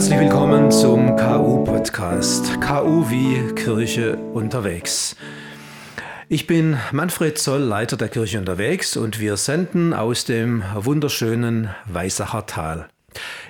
[0.00, 2.58] Herzlich willkommen zum KU-Podcast.
[2.62, 5.14] KU wie Kirche unterwegs.
[6.30, 12.46] Ich bin Manfred Zoll, Leiter der Kirche unterwegs und wir senden aus dem wunderschönen Weißacher
[12.46, 12.88] Tal.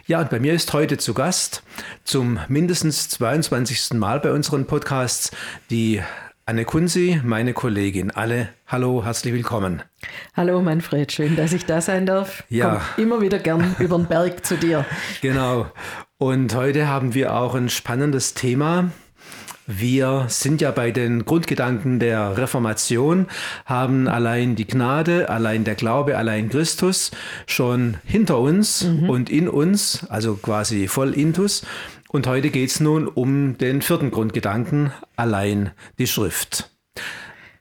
[0.08, 1.62] Ja, und bei mir ist heute zu Gast
[2.02, 3.92] zum mindestens 22.
[3.92, 5.30] Mal bei unseren Podcasts
[5.70, 6.02] die
[6.46, 8.10] Anne Kunzi, meine Kollegin.
[8.10, 9.84] Alle, hallo, herzlich willkommen.
[10.34, 12.42] Hallo Manfred, schön, dass ich da sein darf.
[12.48, 12.82] Ja.
[12.96, 14.84] Komm immer wieder gern über den Berg zu dir.
[15.22, 15.66] Genau.
[16.22, 18.90] Und heute haben wir auch ein spannendes Thema.
[19.66, 23.26] Wir sind ja bei den Grundgedanken der Reformation,
[23.64, 27.10] haben allein die Gnade, allein der Glaube, allein Christus
[27.46, 29.08] schon hinter uns mhm.
[29.08, 31.62] und in uns, also quasi voll intus.
[32.10, 36.70] Und heute geht es nun um den vierten Grundgedanken, allein die Schrift.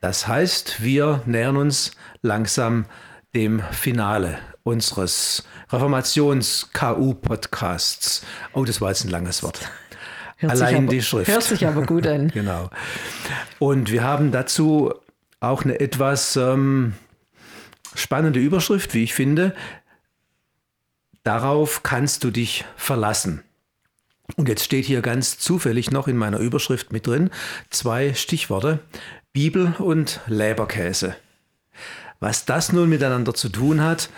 [0.01, 2.87] Das heißt, wir nähern uns langsam
[3.33, 4.37] dem Finale
[4.69, 8.23] unseres Reformations-KU-Podcasts.
[8.53, 9.61] Oh, das war jetzt ein langes Wort.
[10.37, 11.29] Hört Allein aber, die Schrift.
[11.29, 12.27] Hört sich aber gut an.
[12.33, 12.69] genau.
[13.59, 14.93] Und wir haben dazu
[15.41, 16.93] auch eine etwas ähm,
[17.93, 19.53] spannende Überschrift, wie ich finde.
[21.23, 23.43] Darauf kannst du dich verlassen.
[24.37, 27.31] Und jetzt steht hier ganz zufällig noch in meiner Überschrift mit drin
[27.69, 28.79] zwei Stichworte,
[29.33, 31.17] Bibel und Leberkäse.
[32.19, 34.09] Was das nun miteinander zu tun hat,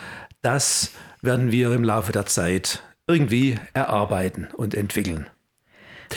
[0.41, 5.27] das werden wir im Laufe der Zeit irgendwie erarbeiten und entwickeln.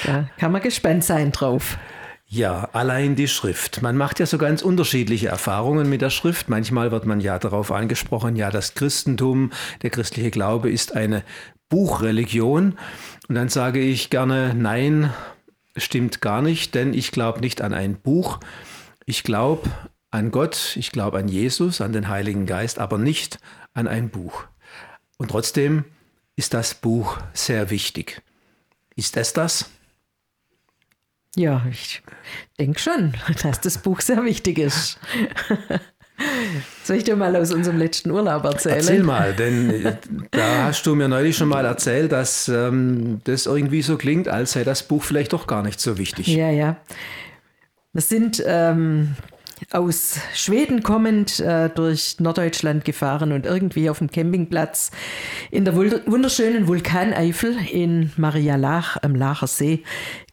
[0.04, 1.78] Da kann man gespannt sein drauf.
[2.26, 3.82] Ja, allein die Schrift.
[3.82, 6.48] Man macht ja so ganz unterschiedliche Erfahrungen mit der Schrift.
[6.48, 11.22] Manchmal wird man ja darauf angesprochen, ja, das Christentum, der christliche Glaube ist eine
[11.68, 12.78] Buchreligion.
[13.28, 15.12] Und dann sage ich gerne, nein,
[15.76, 18.40] stimmt gar nicht, denn ich glaube nicht an ein Buch.
[19.06, 19.70] Ich glaube
[20.10, 23.38] an Gott, ich glaube an Jesus, an den Heiligen Geist, aber nicht
[23.74, 24.44] an ein Buch.
[25.18, 25.84] Und trotzdem
[26.36, 28.22] ist das Buch sehr wichtig.
[28.96, 29.70] Ist es das?
[31.36, 32.02] Ja, ich
[32.58, 34.98] denke schon, dass das Buch sehr wichtig ist.
[36.84, 38.76] Soll ich dir mal aus unserem letzten Urlaub erzählen?
[38.76, 39.96] Erzähl mal, denn äh,
[40.30, 44.52] da hast du mir neulich schon mal erzählt, dass ähm, das irgendwie so klingt, als
[44.52, 46.28] sei das Buch vielleicht doch gar nicht so wichtig.
[46.28, 46.76] Ja, ja.
[47.92, 49.16] Wir sind ähm,
[49.74, 54.92] aus Schweden kommend äh, durch Norddeutschland gefahren und irgendwie auf dem Campingplatz
[55.50, 59.82] in der wunderschönen Vulkaneifel in Maria Lach am Lacher See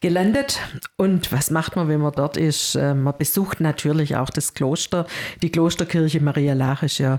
[0.00, 0.60] gelandet.
[0.96, 2.76] Und was macht man, wenn man dort ist?
[2.76, 5.06] Äh, man besucht natürlich auch das Kloster.
[5.42, 7.18] Die Klosterkirche Maria Lach ist ja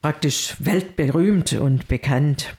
[0.00, 2.56] praktisch weltberühmt und bekannt.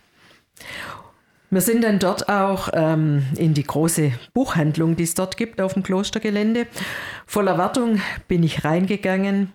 [1.55, 5.73] Wir sind dann dort auch ähm, in die große Buchhandlung, die es dort gibt auf
[5.73, 6.67] dem Klostergelände.
[7.25, 9.53] Voller Erwartung bin ich reingegangen,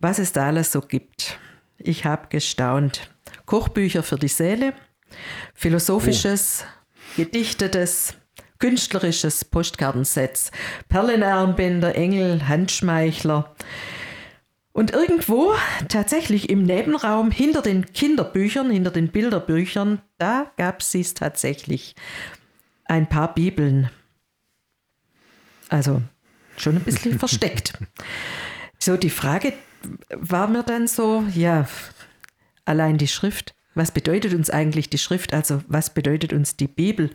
[0.00, 1.38] was es da alles so gibt.
[1.78, 3.12] Ich habe gestaunt.
[3.46, 4.74] Kochbücher für die Seele,
[5.54, 7.12] philosophisches, oh.
[7.16, 8.14] gedichtetes,
[8.58, 10.50] künstlerisches Postkartensets,
[10.88, 13.54] Perlenarmbänder, Engel, Handschmeichler,
[14.72, 15.52] und irgendwo,
[15.88, 21.94] tatsächlich im Nebenraum, hinter den Kinderbüchern, hinter den Bilderbüchern, da gab es tatsächlich
[22.86, 23.90] ein paar Bibeln.
[25.68, 26.02] Also
[26.56, 27.74] schon ein bisschen versteckt.
[28.78, 29.52] So, die Frage
[30.10, 31.68] war mir dann so, ja,
[32.64, 33.54] allein die Schrift.
[33.74, 35.34] Was bedeutet uns eigentlich die Schrift?
[35.34, 37.10] Also was bedeutet uns die Bibel?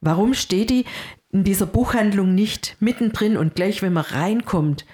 [0.00, 0.84] Warum steht die
[1.30, 4.86] in dieser Buchhandlung nicht mittendrin und gleich, wenn man reinkommt,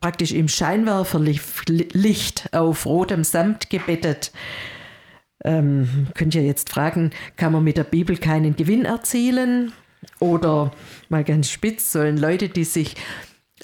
[0.00, 4.32] praktisch im Scheinwerferlicht auf rotem Samt gebettet.
[5.44, 9.72] Ähm, könnt ihr jetzt fragen, kann man mit der Bibel keinen Gewinn erzielen?
[10.18, 10.72] Oder
[11.08, 12.96] mal ganz spitz, sollen Leute, die sich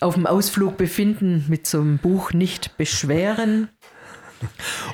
[0.00, 3.68] auf dem Ausflug befinden, mit so einem Buch nicht beschweren?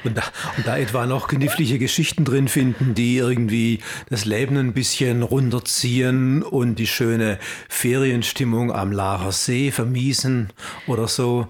[0.05, 0.23] Und da,
[0.57, 3.81] und da etwa noch knifflige Geschichten drin finden, die irgendwie
[4.11, 7.39] das Leben ein bisschen runterziehen und die schöne
[7.69, 10.51] Ferienstimmung am Lacher See vermiesen
[10.87, 11.47] oder so.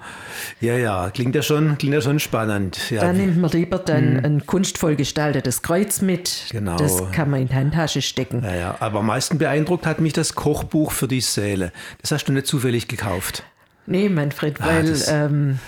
[0.60, 2.90] Ja, ja, klingt ja schon, klingt ja schon spannend.
[2.90, 3.02] Ja.
[3.02, 4.24] Da nimmt man lieber dann hm.
[4.24, 6.46] ein kunstvoll gestaltetes Kreuz mit.
[6.50, 6.76] Genau.
[6.76, 8.42] Das kann man in die Handtasche stecken.
[8.42, 8.76] Ja, ja.
[8.80, 11.72] Aber am meisten beeindruckt hat mich das Kochbuch für die Seele.
[12.00, 13.44] Das hast du nicht zufällig gekauft.
[13.86, 15.58] Nee, Manfred, ah, weil ah, ähm,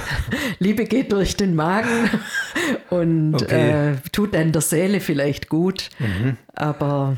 [0.58, 2.10] Liebe geht durch den Magen
[2.90, 3.92] und okay.
[3.92, 5.90] äh, tut dann der Seele vielleicht gut.
[5.98, 6.36] Mhm.
[6.54, 7.16] Aber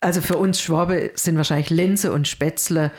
[0.00, 2.92] also für uns Schwabe sind wahrscheinlich Linse und Spätzle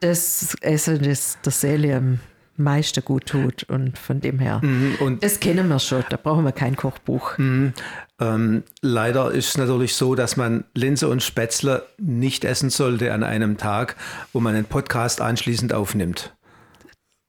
[0.00, 2.20] das Essen, das der Seele am
[2.56, 3.62] meisten gut tut.
[3.64, 4.96] Und von dem her, mhm.
[5.00, 7.38] und das kennen wir schon, da brauchen wir kein Kochbuch.
[7.38, 7.72] Mhm.
[8.20, 13.22] Ähm, leider ist es natürlich so, dass man Linse und Spätzle nicht essen sollte an
[13.22, 13.96] einem Tag,
[14.32, 16.34] wo man einen Podcast anschließend aufnimmt.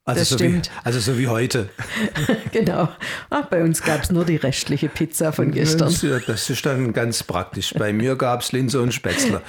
[0.10, 0.68] Also, das so stimmt.
[0.68, 1.70] Wie, also so wie heute.
[2.52, 2.90] genau.
[3.30, 5.94] Ach, bei uns gab es nur die restliche Pizza von gestern.
[6.28, 7.74] Das, ist dann ganz praktisch.
[7.74, 9.42] Bei mir gab es Linse und Spätzle.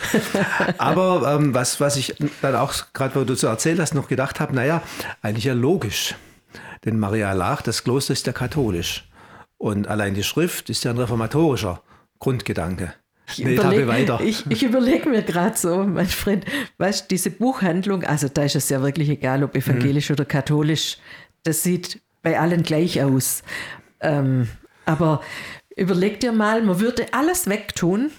[0.79, 4.41] Aber ähm, was, was ich dann auch, gerade wo du so erzählt hast, noch gedacht
[4.41, 4.83] habe, naja,
[5.23, 6.15] eigentlich ja logisch.
[6.85, 9.09] Denn Maria Lach, das Kloster ist ja katholisch.
[9.59, 11.83] Und allein die Schrift ist ja ein reformatorischer
[12.19, 12.95] Grundgedanke.
[13.33, 16.45] Ich überlege ich, ich überleg mir gerade so, mein Freund,
[16.79, 20.15] weißt du, diese Buchhandlung, also da ist es ja wirklich egal, ob evangelisch mhm.
[20.15, 20.99] oder katholisch,
[21.43, 23.43] das sieht bei allen gleich aus.
[24.01, 24.49] Ähm,
[24.87, 25.23] aber
[25.77, 28.11] überleg dir mal, man würde alles wegtun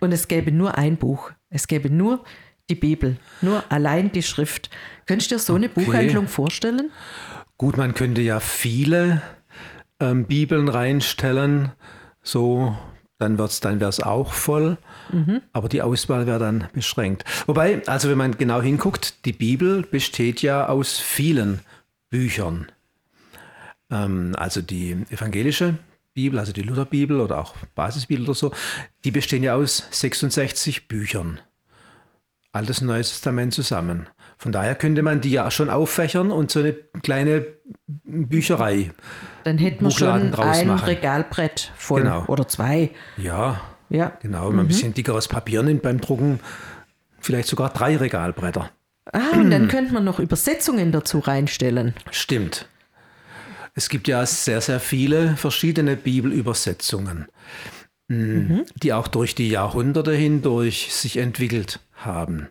[0.00, 1.32] und es gäbe nur ein Buch.
[1.50, 2.24] Es gäbe nur
[2.70, 4.70] die Bibel, nur allein die Schrift.
[5.06, 5.84] Könntest du dir so eine okay.
[5.84, 6.90] Buchhandlung vorstellen?
[7.56, 9.22] Gut, man könnte ja viele
[10.00, 11.72] ähm, Bibeln reinstellen,
[12.22, 12.76] so
[13.18, 14.78] dann wird's, dann wäre es auch voll,
[15.12, 15.42] mhm.
[15.52, 17.24] aber die Auswahl wäre dann beschränkt.
[17.46, 21.60] Wobei, also wenn man genau hinguckt, die Bibel besteht ja aus vielen
[22.10, 22.70] Büchern.
[23.90, 25.78] Ähm, also die evangelische
[26.14, 28.52] Bibel, also die Lutherbibel oder auch Basisbibel oder so,
[29.04, 31.40] die bestehen ja aus 66 Büchern.
[32.52, 34.08] Altes und Neues Testament zusammen.
[34.38, 37.44] Von daher könnte man die ja schon auffächern und so eine kleine
[38.04, 38.92] Bücherei.
[39.42, 40.84] Dann hätten wir schon ein machen.
[40.84, 42.24] Regalbrett voll genau.
[42.26, 42.92] oder zwei.
[43.16, 44.12] Ja, ja.
[44.22, 44.48] genau.
[44.48, 44.60] Wenn man mhm.
[44.60, 46.38] ein bisschen dickeres Papier nimmt beim Drucken,
[47.20, 48.70] vielleicht sogar drei Regalbretter.
[49.12, 51.94] Ah, und dann könnte man noch Übersetzungen dazu reinstellen.
[52.12, 52.68] Stimmt.
[53.74, 57.26] Es gibt ja sehr, sehr viele verschiedene Bibelübersetzungen,
[58.06, 58.64] mhm.
[58.76, 62.48] die auch durch die Jahrhunderte hindurch sich entwickelt haben.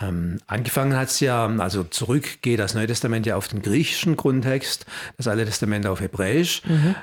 [0.00, 4.16] Ähm, angefangen hat es ja, also zurück geht das Neue Testament ja auf den griechischen
[4.16, 4.86] Grundtext,
[5.16, 6.62] das Alte Testament auf Hebräisch.
[6.64, 6.94] Mhm.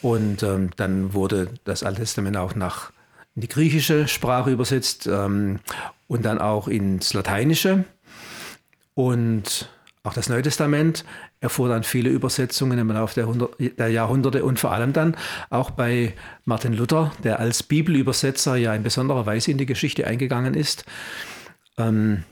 [0.00, 2.92] Und ähm, dann wurde das Alte Testament auch nach
[3.34, 5.60] in die griechische Sprache übersetzt ähm,
[6.08, 7.84] und dann auch ins Lateinische.
[8.94, 9.68] Und
[10.02, 11.04] auch das Neue Testament
[11.40, 15.16] erfuhr dann viele Übersetzungen im Laufe der, der, Jahrhunderte und vor allem dann
[15.50, 16.14] auch bei
[16.46, 20.84] Martin Luther, der als Bibelübersetzer ja in besonderer Weise in die Geschichte eingegangen ist.
[21.76, 22.24] Ähm,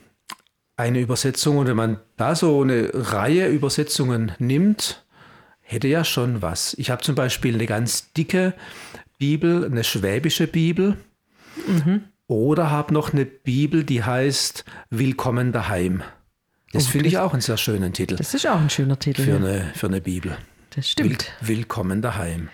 [0.76, 5.04] eine Übersetzung und wenn man da so eine Reihe Übersetzungen nimmt,
[5.60, 6.74] hätte ja schon was.
[6.74, 8.54] Ich habe zum Beispiel eine ganz dicke
[9.18, 10.96] Bibel, eine schwäbische Bibel
[11.66, 12.04] mhm.
[12.26, 16.02] oder habe noch eine Bibel, die heißt Willkommen daheim.
[16.72, 18.16] Das oh, finde ich auch einen sehr schönen Titel.
[18.16, 19.22] Das ist auch ein schöner Titel.
[19.22, 19.36] Für, ja.
[19.36, 20.36] eine, für eine Bibel.
[20.74, 21.32] Das stimmt.
[21.40, 22.50] Will, willkommen daheim.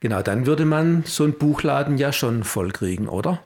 [0.00, 3.44] Genau, dann würde man so einen Buchladen ja schon vollkriegen, oder?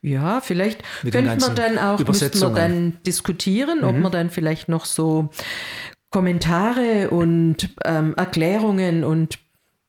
[0.00, 3.84] Ja, vielleicht könnte man dann auch, müssten wir dann diskutieren, mhm.
[3.84, 5.30] ob man dann vielleicht noch so
[6.10, 9.38] Kommentare und ähm, Erklärungen und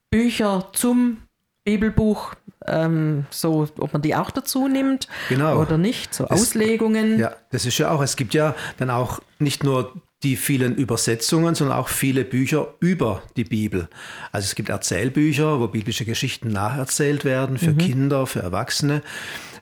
[0.10, 1.18] Bücher zum
[1.66, 2.34] Bibelbuch,
[2.66, 5.60] ähm, so, ob man die auch dazu nimmt genau.
[5.60, 7.20] oder nicht, so das, Auslegungen.
[7.20, 9.94] Ja, das ist ja auch, es gibt ja dann auch nicht nur
[10.24, 13.90] die vielen Übersetzungen, sondern auch viele Bücher über die Bibel.
[14.32, 17.78] Also es gibt Erzählbücher, wo biblische Geschichten nacherzählt werden für mhm.
[17.78, 19.02] Kinder, für Erwachsene.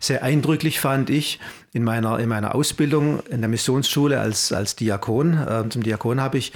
[0.02, 1.40] Sehr eindrücklich fand ich
[1.74, 5.38] in meiner, in meiner Ausbildung in der Missionsschule als, als Diakon.
[5.38, 6.54] Äh, zum Diakon habe ich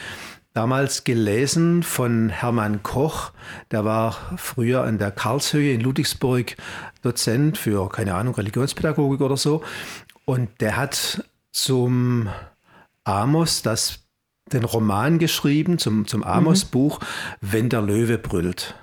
[0.53, 3.31] damals gelesen von Hermann Koch.
[3.69, 6.57] Der war früher an der Karlshöhe in Ludwigsburg
[7.03, 9.63] Dozent für, keine Ahnung, Religionspädagogik oder so.
[10.25, 12.27] Und der hat zum
[13.03, 13.99] Amos das,
[14.51, 17.05] den Roman geschrieben, zum, zum Amos-Buch, mhm.
[17.41, 18.73] Wenn der Löwe brüllt.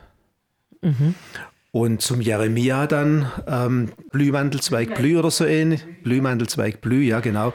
[0.82, 1.16] Mhm.
[1.74, 5.82] Und zum Jeremia dann ähm, Blühmantelzweig Blü oder so ähnlich.
[6.02, 7.54] Blühmantelzweig Blü, ja genau.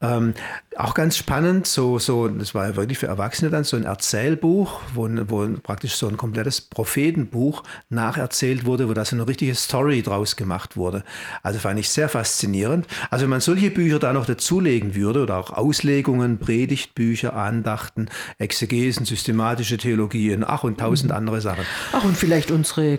[0.00, 0.34] Ähm,
[0.78, 4.80] auch ganz spannend, so, so, das war ja wirklich für Erwachsene dann so ein Erzählbuch,
[4.94, 10.02] wo, wo praktisch so ein komplettes Prophetenbuch nacherzählt wurde, wo da so eine richtige Story
[10.02, 11.02] draus gemacht wurde.
[11.42, 12.86] Also fand ich sehr faszinierend.
[13.10, 18.06] Also wenn man solche Bücher da noch dazulegen würde oder auch Auslegungen, Predigtbücher, Andachten,
[18.38, 21.16] Exegesen, systematische Theologien, ach und tausend mhm.
[21.16, 21.64] andere Sachen.
[21.92, 22.98] Ach und vielleicht unsere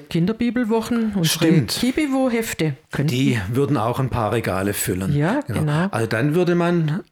[0.50, 2.75] Kinderbibelwochen, unsere Kibiwo-Hefte.
[3.00, 5.15] Die würden auch ein paar Regale füllen.
[5.15, 5.60] Ja, genau.
[5.60, 5.88] genau.
[5.91, 7.03] Also dann würde man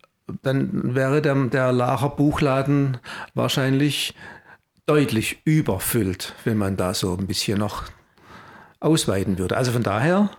[0.41, 2.97] dann wäre der, der Lacher Buchladen
[3.33, 4.13] wahrscheinlich
[4.85, 7.83] deutlich überfüllt, wenn man da so ein bisschen noch
[8.79, 9.55] ausweiten würde.
[9.55, 10.29] Also von daher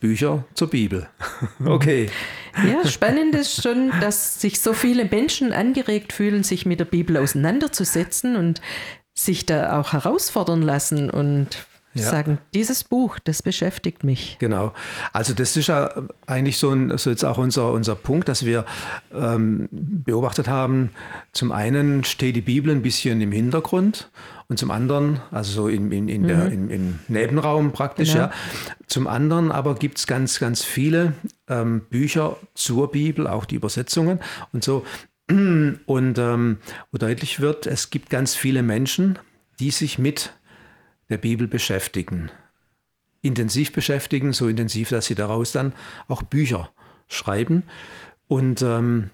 [0.00, 1.08] Bücher zur Bibel.
[1.64, 2.10] okay.
[2.56, 7.16] Ja, spannend ist schon, dass sich so viele Menschen angeregt fühlen, sich mit der Bibel
[7.16, 8.60] auseinanderzusetzen und
[9.14, 12.10] sich da auch herausfordern lassen und ja.
[12.10, 14.36] sagen, dieses Buch, das beschäftigt mich.
[14.38, 14.72] Genau.
[15.12, 15.90] Also das ist ja
[16.26, 18.64] eigentlich so, ein, so jetzt auch unser, unser Punkt, dass wir
[19.12, 20.90] ähm, beobachtet haben,
[21.32, 24.10] zum einen steht die Bibel ein bisschen im Hintergrund
[24.48, 26.26] und zum anderen, also so in, in, in mhm.
[26.26, 28.24] der, in, im Nebenraum praktisch, genau.
[28.24, 28.32] ja.
[28.86, 31.14] Zum anderen aber gibt es ganz, ganz viele
[31.48, 34.20] ähm, Bücher zur Bibel, auch die Übersetzungen
[34.52, 34.84] und so.
[35.30, 36.56] Und ähm,
[36.90, 39.18] wo deutlich wird, es gibt ganz viele Menschen,
[39.60, 40.32] die sich mit
[41.08, 42.30] der Bibel beschäftigen.
[43.20, 45.72] Intensiv beschäftigen, so intensiv, dass sie daraus dann
[46.06, 46.70] auch Bücher
[47.08, 47.64] schreiben.
[48.28, 49.10] Und ähm,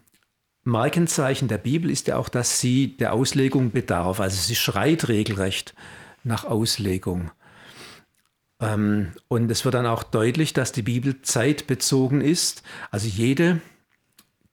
[0.64, 4.20] Markenzeichen der Bibel ist ja auch, dass sie der Auslegung bedarf.
[4.20, 5.74] Also sie schreit regelrecht
[6.22, 7.30] nach Auslegung.
[8.60, 12.62] Ähm, und es wird dann auch deutlich, dass die Bibel zeitbezogen ist.
[12.90, 13.60] Also jede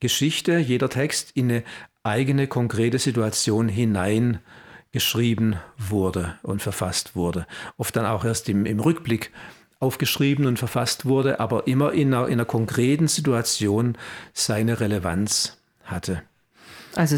[0.00, 1.64] Geschichte, jeder Text in eine
[2.02, 3.68] eigene konkrete Situation
[4.92, 7.46] hineingeschrieben wurde und verfasst wurde.
[7.78, 9.30] Oft dann auch erst im, im Rückblick
[9.80, 13.96] aufgeschrieben und verfasst wurde, aber immer in einer, in einer konkreten Situation
[14.32, 16.22] seine Relevanz hatte.
[16.94, 17.16] Also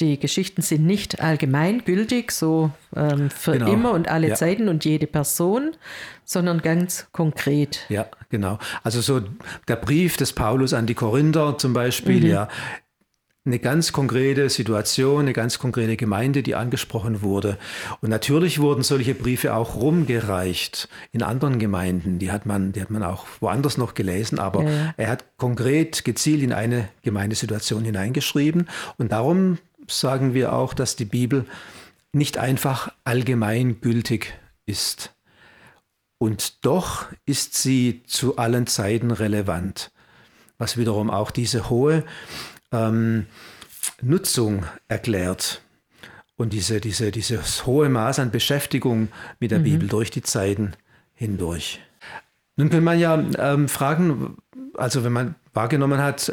[0.00, 3.72] die Geschichten sind nicht allgemeingültig, so ähm, für genau.
[3.72, 4.34] immer und alle ja.
[4.36, 5.72] Zeiten und jede Person,
[6.24, 7.84] sondern ganz konkret.
[7.88, 8.60] Ja, genau.
[8.84, 9.20] Also so
[9.66, 12.26] der Brief des Paulus an die Korinther zum Beispiel, mhm.
[12.26, 12.48] ja,
[13.48, 17.58] eine ganz konkrete Situation, eine ganz konkrete Gemeinde, die angesprochen wurde.
[18.00, 22.18] Und natürlich wurden solche Briefe auch rumgereicht in anderen Gemeinden.
[22.18, 24.94] Die hat man, die hat man auch woanders noch gelesen, aber ja, ja.
[24.96, 28.68] er hat konkret gezielt in eine Gemeindesituation hineingeschrieben.
[28.98, 31.44] Und darum sagen wir auch, dass die Bibel
[32.12, 34.34] nicht einfach allgemeingültig
[34.66, 35.14] ist.
[36.18, 39.92] Und doch ist sie zu allen Zeiten relevant,
[40.58, 42.04] was wiederum auch diese hohe
[42.72, 43.26] ähm,
[44.02, 45.62] Nutzung erklärt
[46.36, 49.08] und diese, diese, dieses hohe Maß an Beschäftigung
[49.40, 49.64] mit der mhm.
[49.64, 50.72] Bibel durch die Zeiten
[51.14, 51.80] hindurch.
[52.56, 54.36] Nun kann man ja ähm, fragen,
[54.74, 56.28] also wenn man wahrgenommen hat,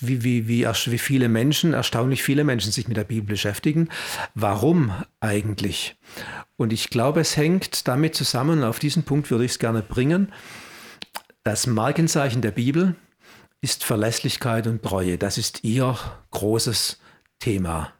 [0.00, 3.88] wie, wie, wie, wie viele Menschen, erstaunlich viele Menschen sich mit der Bibel beschäftigen,
[4.34, 5.96] warum eigentlich?
[6.56, 9.82] Und ich glaube, es hängt damit zusammen, und auf diesen Punkt würde ich es gerne
[9.82, 10.32] bringen,
[11.44, 12.96] das Markenzeichen der Bibel
[13.64, 15.16] ist Verlässlichkeit und Treue.
[15.16, 15.96] Das ist ihr
[16.32, 17.00] großes
[17.38, 17.94] Thema.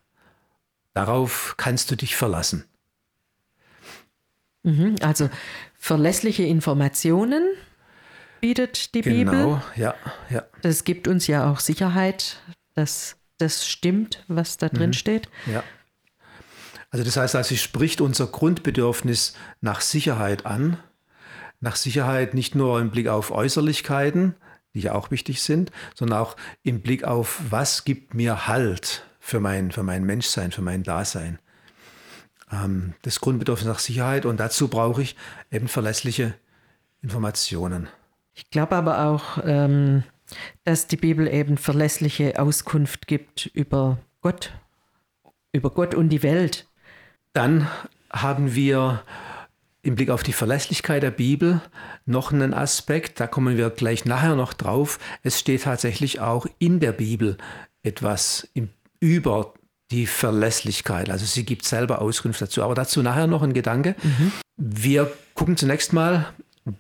[0.92, 2.66] Darauf kannst du dich verlassen.
[4.62, 5.30] Mhm, also
[5.74, 7.48] verlässliche Informationen
[8.42, 9.32] bietet die genau, Bibel.
[9.42, 9.94] Genau, ja,
[10.28, 10.44] ja.
[10.60, 12.42] Das gibt uns ja auch Sicherheit,
[12.74, 15.30] dass das stimmt, was da drin mhm, steht.
[15.46, 15.64] Ja.
[16.90, 20.76] Also das heißt, also sie spricht unser Grundbedürfnis nach Sicherheit an.
[21.60, 24.34] Nach Sicherheit nicht nur im Blick auf Äußerlichkeiten,
[24.74, 29.40] die ja auch wichtig sind, sondern auch im Blick auf, was gibt mir Halt für
[29.40, 31.38] mein, für mein Menschsein, für mein Dasein.
[32.52, 35.16] Ähm, das Grundbedürfnis nach Sicherheit und dazu brauche ich
[35.50, 36.34] eben verlässliche
[37.02, 37.88] Informationen.
[38.34, 40.02] Ich glaube aber auch, ähm,
[40.64, 44.52] dass die Bibel eben verlässliche Auskunft gibt über Gott,
[45.52, 46.66] über Gott und die Welt.
[47.32, 47.68] Dann
[48.10, 49.02] haben wir
[49.84, 51.60] im Blick auf die Verlässlichkeit der Bibel
[52.06, 54.98] noch einen Aspekt, da kommen wir gleich nachher noch drauf.
[55.22, 57.36] Es steht tatsächlich auch in der Bibel
[57.82, 59.52] etwas im, über
[59.90, 61.10] die Verlässlichkeit.
[61.10, 62.62] Also sie gibt selber Auskunft dazu.
[62.62, 63.94] Aber dazu nachher noch ein Gedanke.
[64.02, 64.32] Mhm.
[64.56, 66.32] Wir gucken zunächst mal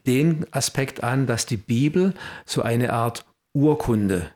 [0.06, 2.14] den Aspekt an, dass die Bibel
[2.46, 4.30] so eine Art Urkunde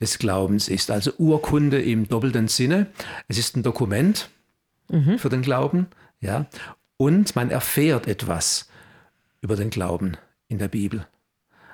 [0.00, 0.90] des Glaubens ist.
[0.90, 2.86] Also Urkunde im doppelten Sinne.
[3.28, 4.30] Es ist ein Dokument
[4.88, 5.18] mhm.
[5.18, 5.86] für den Glauben.
[6.20, 6.46] Ja,
[6.96, 8.68] und man erfährt etwas
[9.40, 10.16] über den Glauben
[10.48, 11.06] in der Bibel.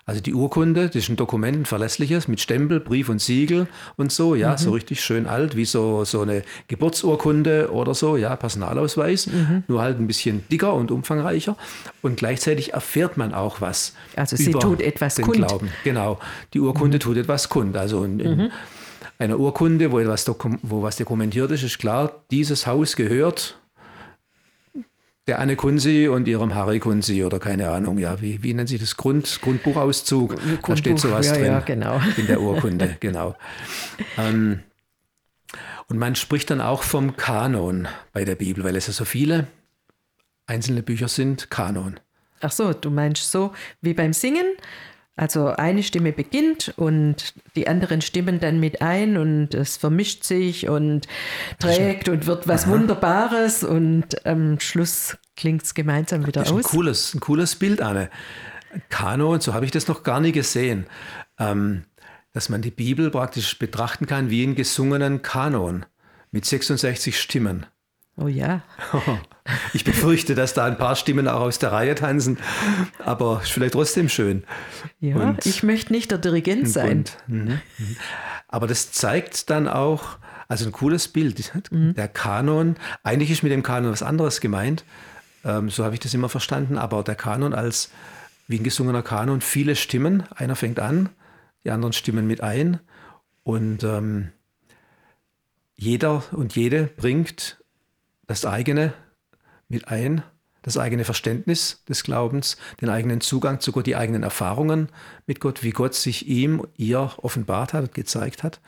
[0.05, 4.11] Also die Urkunde, das ist ein Dokument, ein verlässliches, mit Stempel, Brief und Siegel und
[4.11, 4.57] so, ja, mhm.
[4.59, 9.63] so richtig schön alt, wie so, so eine Geburtsurkunde oder so, ja, Personalausweis, mhm.
[9.69, 11.57] nur halt ein bisschen dicker und umfangreicher.
[12.03, 13.95] Und gleichzeitig erfährt man auch was.
[14.17, 15.37] Also sie tut etwas den kund.
[15.37, 15.69] Glauben.
[15.85, 16.19] Genau,
[16.53, 17.01] die Urkunde mhm.
[17.01, 17.77] tut etwas kund.
[17.77, 18.51] Also in, in mhm.
[19.21, 20.29] einer Urkunde, wo, etwas
[20.63, 23.57] wo was dokumentiert ist, ist klar, dieses Haus gehört
[25.27, 28.79] der Anne Kunzi und ihrem Harry Kunzi oder keine Ahnung, ja, wie, wie nennen Sie
[28.79, 28.97] das?
[28.97, 30.31] Grund, Grundbuchauszug?
[30.31, 32.01] Grundbuch, da steht sowas ja, drin ja, genau.
[32.17, 33.37] in der Urkunde, genau.
[34.19, 34.61] Ähm,
[35.89, 39.47] und man spricht dann auch vom Kanon bei der Bibel, weil es ja so viele
[40.47, 42.01] einzelne Bücher sind, Kanon.
[42.41, 44.47] Ach so, du meinst so wie beim Singen?
[45.15, 50.69] Also eine Stimme beginnt und die anderen stimmen dann mit ein und es vermischt sich
[50.69, 51.07] und
[51.59, 52.73] trägt und wird was Aha.
[52.73, 56.65] Wunderbares und am Schluss klingt es gemeinsam wieder das ist aus.
[56.65, 58.09] Ein cooles, ein cooles Bild, Anne.
[58.89, 60.87] Kanon, so habe ich das noch gar nie gesehen.
[61.39, 61.85] Ähm,
[62.33, 65.85] dass man die Bibel praktisch betrachten kann wie einen gesungenen Kanon
[66.31, 67.67] mit 66 Stimmen.
[68.23, 68.63] Oh ja.
[69.75, 72.39] Ich befürchte, dass da ein paar Stimmen auch aus der Reihe tanzen,
[73.01, 74.45] aber ist vielleicht trotzdem schön.
[75.01, 76.99] Ja, und, ich möchte nicht der Dirigent sein.
[76.99, 77.97] Und, mhm, mhm.
[78.47, 81.53] aber das zeigt dann auch, also ein cooles Bild.
[81.73, 81.95] Mhm.
[81.95, 84.85] Der Kanon, eigentlich ist mit dem Kanon was anderes gemeint,
[85.45, 87.91] ähm, so habe ich das immer verstanden, aber der Kanon als
[88.47, 91.09] wie ein gesungener Kanon, viele Stimmen, einer fängt an,
[91.65, 92.79] die anderen stimmen mit ein
[93.43, 94.31] und ähm,
[95.75, 97.62] jeder und jede bringt
[98.33, 98.95] das eigene
[99.69, 100.23] mit ein,
[100.63, 104.89] das eigene Verständnis des Glaubens, den eigenen Zugang zu Gott, die eigenen Erfahrungen
[105.27, 108.61] mit Gott, wie Gott sich ihm, ihr offenbart hat, gezeigt hat.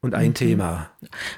[0.00, 0.34] Und ein mhm.
[0.34, 0.90] Thema.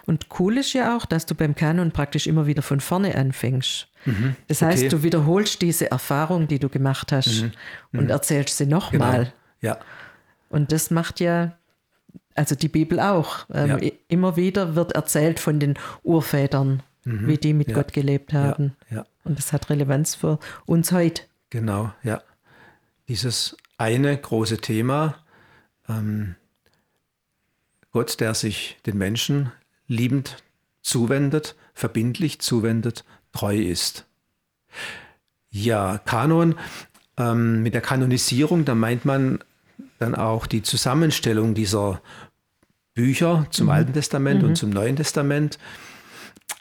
[0.06, 3.88] Und cool ist ja auch, dass du beim Kanon praktisch immer wieder von vorne anfängst.
[4.04, 4.36] Mhm.
[4.46, 4.88] Das heißt, okay.
[4.88, 7.52] du wiederholst diese Erfahrung, die du gemacht hast mhm.
[7.94, 8.10] und mhm.
[8.10, 9.32] erzählst sie nochmal.
[9.60, 9.74] Genau.
[9.74, 9.78] Ja.
[10.50, 11.58] Und das macht ja,
[12.36, 13.46] also die Bibel auch.
[13.52, 13.90] Ähm, ja.
[14.08, 17.26] Immer wieder wird erzählt von den Urvätern mhm.
[17.26, 17.74] wie die mit ja.
[17.74, 18.76] Gott gelebt haben.
[18.90, 19.06] Ja.
[19.24, 21.22] Und das hat Relevanz für uns heute.
[21.50, 22.20] Genau, ja.
[23.08, 25.16] Dieses eine große Thema,
[25.88, 26.34] ähm,
[27.92, 29.52] Gott, der sich den Menschen
[29.86, 30.42] liebend
[30.82, 34.06] zuwendet, verbindlich zuwendet, treu ist.
[35.50, 36.56] Ja, Kanon,
[37.16, 39.38] ähm, mit der Kanonisierung, da meint man
[39.98, 42.02] dann auch die Zusammenstellung dieser
[42.96, 43.72] Bücher zum mhm.
[43.72, 44.48] Alten Testament mhm.
[44.48, 45.60] und zum Neuen Testament.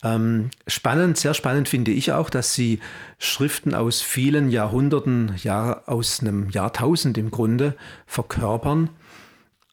[0.03, 2.79] Ähm, spannend, sehr spannend finde ich auch, dass sie
[3.17, 7.75] Schriften aus vielen Jahrhunderten, ja, aus einem Jahrtausend im Grunde
[8.05, 8.89] verkörpern,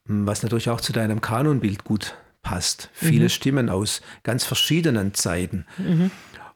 [0.05, 2.89] was natürlich auch zu deinem Kanonbild gut passt.
[2.93, 3.29] Viele mhm.
[3.29, 5.65] Stimmen aus ganz verschiedenen Zeiten.
[5.77, 6.09] Mhm.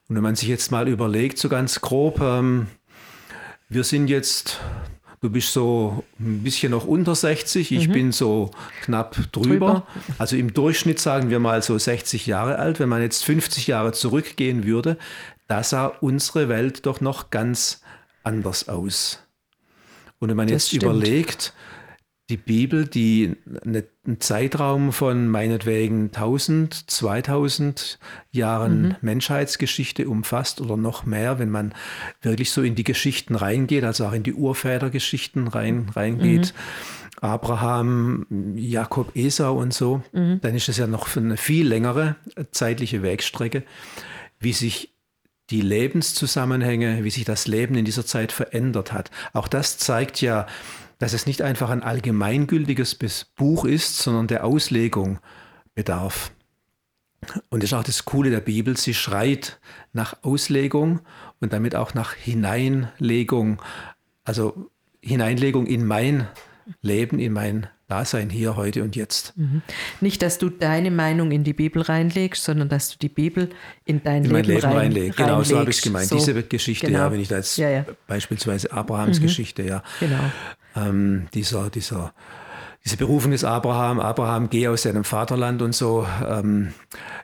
[0.08, 2.66] Und wenn man sich jetzt mal überlegt, so ganz grob, ähm,
[3.68, 4.60] wir sind jetzt
[5.20, 7.92] Du bist so ein bisschen noch unter 60, ich mhm.
[7.92, 8.50] bin so
[8.82, 9.48] knapp drüber.
[9.48, 9.86] drüber.
[10.18, 12.78] Also im Durchschnitt sagen wir mal so 60 Jahre alt.
[12.78, 14.96] Wenn man jetzt 50 Jahre zurückgehen würde,
[15.48, 17.82] da sah unsere Welt doch noch ganz
[18.22, 19.20] anders aus.
[20.20, 20.82] Und wenn man das jetzt stimmt.
[20.84, 21.52] überlegt,
[22.28, 27.98] die Bibel, die einen Zeitraum von meinetwegen 1000, 2000
[28.30, 28.96] Jahren mhm.
[29.00, 31.74] Menschheitsgeschichte umfasst oder noch mehr, wenn man
[32.20, 36.52] wirklich so in die Geschichten reingeht, also auch in die Urvätergeschichten rein, reingeht.
[36.54, 37.24] Mhm.
[37.24, 40.40] Abraham, Jakob, Esau und so, mhm.
[40.40, 42.16] dann ist es ja noch für eine viel längere
[42.52, 43.64] zeitliche Wegstrecke,
[44.38, 44.92] wie sich
[45.50, 49.10] die Lebenszusammenhänge, wie sich das Leben in dieser Zeit verändert hat.
[49.32, 50.46] Auch das zeigt ja,
[50.98, 52.96] dass es nicht einfach ein allgemeingültiges
[53.36, 55.18] Buch ist, sondern der Auslegung
[55.74, 56.32] bedarf.
[57.48, 59.60] Und das ist auch das Coole der Bibel, sie schreit
[59.92, 61.00] nach Auslegung
[61.40, 63.60] und damit auch nach Hineinlegung,
[64.24, 66.28] also Hineinlegung in mein
[66.80, 69.36] Leben, in mein Dasein hier, heute und jetzt.
[69.36, 69.62] Mhm.
[70.00, 73.48] Nicht, dass du deine Meinung in die Bibel reinlegst, sondern dass du die Bibel
[73.84, 75.16] in dein in Leben, Leben rein, reinlegst.
[75.16, 76.08] Genau, so habe ich es gemeint.
[76.08, 76.16] So.
[76.16, 76.98] Diese Geschichte, genau.
[76.98, 77.86] ja, wenn ich da jetzt ja, ja.
[78.06, 79.24] beispielsweise Abrahams mhm.
[79.24, 79.82] Geschichte, ja.
[80.00, 80.20] Genau
[80.78, 82.12] ähm, dieser, dieser,
[82.84, 86.06] diese Berufung des Abraham, Abraham, geh aus deinem Vaterland und so.
[86.26, 86.72] Ähm,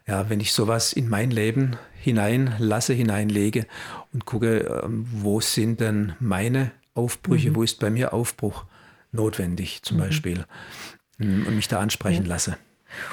[0.07, 3.67] ja, wenn ich sowas in mein Leben hineinlasse, hineinlege
[4.12, 7.57] und gucke, ähm, wo sind denn meine Aufbrüche, mhm.
[7.57, 8.64] wo ist bei mir Aufbruch
[9.12, 10.01] notwendig zum mhm.
[10.03, 10.45] Beispiel
[11.21, 12.29] ähm, und mich da ansprechen ja.
[12.29, 12.57] lasse.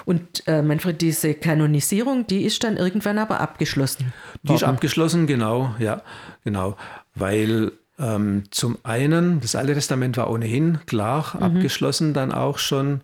[0.05, 4.13] Und äh, Manfred, diese Kanonisierung, die ist dann irgendwann aber abgeschlossen.
[4.43, 6.03] Die ist abgeschlossen, genau, ja,
[6.43, 6.77] genau,
[7.15, 11.43] weil ähm, zum einen, das Alte Testament war ohnehin klar mhm.
[11.43, 13.01] abgeschlossen, dann auch schon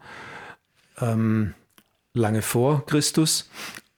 [1.00, 1.54] ähm,
[2.13, 3.50] lange vor Christus.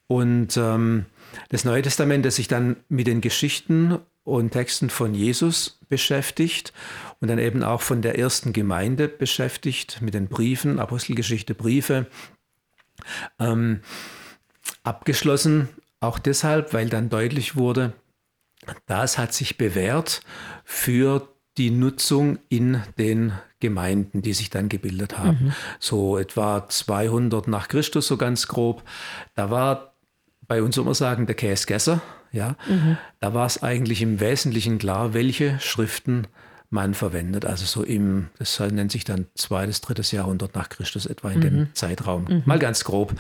[0.07, 1.05] Und ähm,
[1.49, 6.73] das Neue Testament, das sich dann mit den Geschichten und Texten von Jesus beschäftigt
[7.19, 12.07] und dann eben auch von der ersten Gemeinde beschäftigt, mit den Briefen, Apostelgeschichte, Briefe.
[13.39, 13.81] Ähm,
[14.83, 17.93] abgeschlossen auch deshalb, weil dann deutlich wurde,
[18.85, 20.21] das hat sich bewährt
[20.63, 21.27] für
[21.57, 25.37] die Nutzung in den Gemeinden, die sich dann gebildet haben.
[25.41, 25.53] Mhm.
[25.79, 28.83] So etwa 200 nach Christus, so ganz grob.
[29.35, 29.93] Da war
[30.47, 32.01] bei uns immer sagen der Käsgesser,
[32.31, 32.97] ja, mhm.
[33.19, 36.27] da war es eigentlich im Wesentlichen klar, welche Schriften
[36.69, 37.45] man verwendet.
[37.45, 41.41] Also so im, das nennt sich dann zweites, drittes Jahrhundert nach Christus etwa in mhm.
[41.41, 42.25] dem Zeitraum.
[42.25, 42.43] Mhm.
[42.45, 43.13] Mal ganz grob.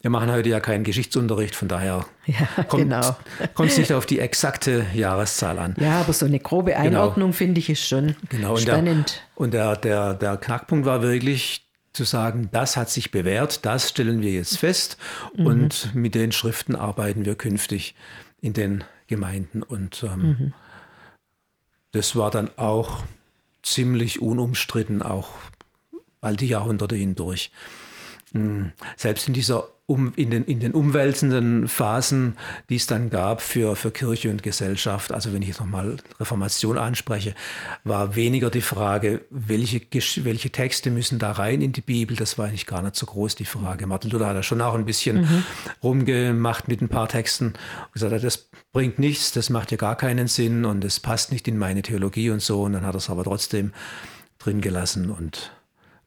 [0.00, 3.16] Wir machen heute ja keinen Geschichtsunterricht, von daher ja, kommt genau.
[3.58, 5.76] es nicht auf die exakte Jahreszahl an.
[5.78, 6.82] Ja, aber so eine grobe genau.
[6.82, 7.36] Einordnung genau.
[7.36, 8.56] finde ich ist schon genau.
[8.56, 9.22] spannend.
[9.34, 13.66] Und, der, und der, der, der Knackpunkt war wirklich, zu sagen, das hat sich bewährt,
[13.66, 14.96] das stellen wir jetzt fest
[15.36, 15.46] mhm.
[15.46, 17.96] und mit den Schriften arbeiten wir künftig
[18.40, 19.64] in den Gemeinden.
[19.64, 20.52] Und ähm, mhm
[21.92, 23.02] das war dann auch
[23.62, 25.30] ziemlich unumstritten, auch
[26.20, 27.50] all die Jahrhunderte hindurch.
[28.32, 32.36] Hm, selbst in dieser um, in, den, in den umwälzenden Phasen,
[32.68, 36.78] die es dann gab für, für Kirche und Gesellschaft, also wenn ich jetzt nochmal Reformation
[36.78, 37.34] anspreche,
[37.82, 39.80] war weniger die Frage, welche,
[40.22, 43.34] welche Texte müssen da rein in die Bibel, das war eigentlich gar nicht so groß
[43.34, 43.88] die Frage.
[43.88, 45.44] Martin Luther hat da schon auch ein bisschen mhm.
[45.82, 50.28] rumgemacht mit ein paar Texten und gesagt, das bringt nichts, das macht ja gar keinen
[50.28, 53.10] Sinn und es passt nicht in meine Theologie und so und dann hat er es
[53.10, 53.72] aber trotzdem
[54.38, 55.50] drin gelassen und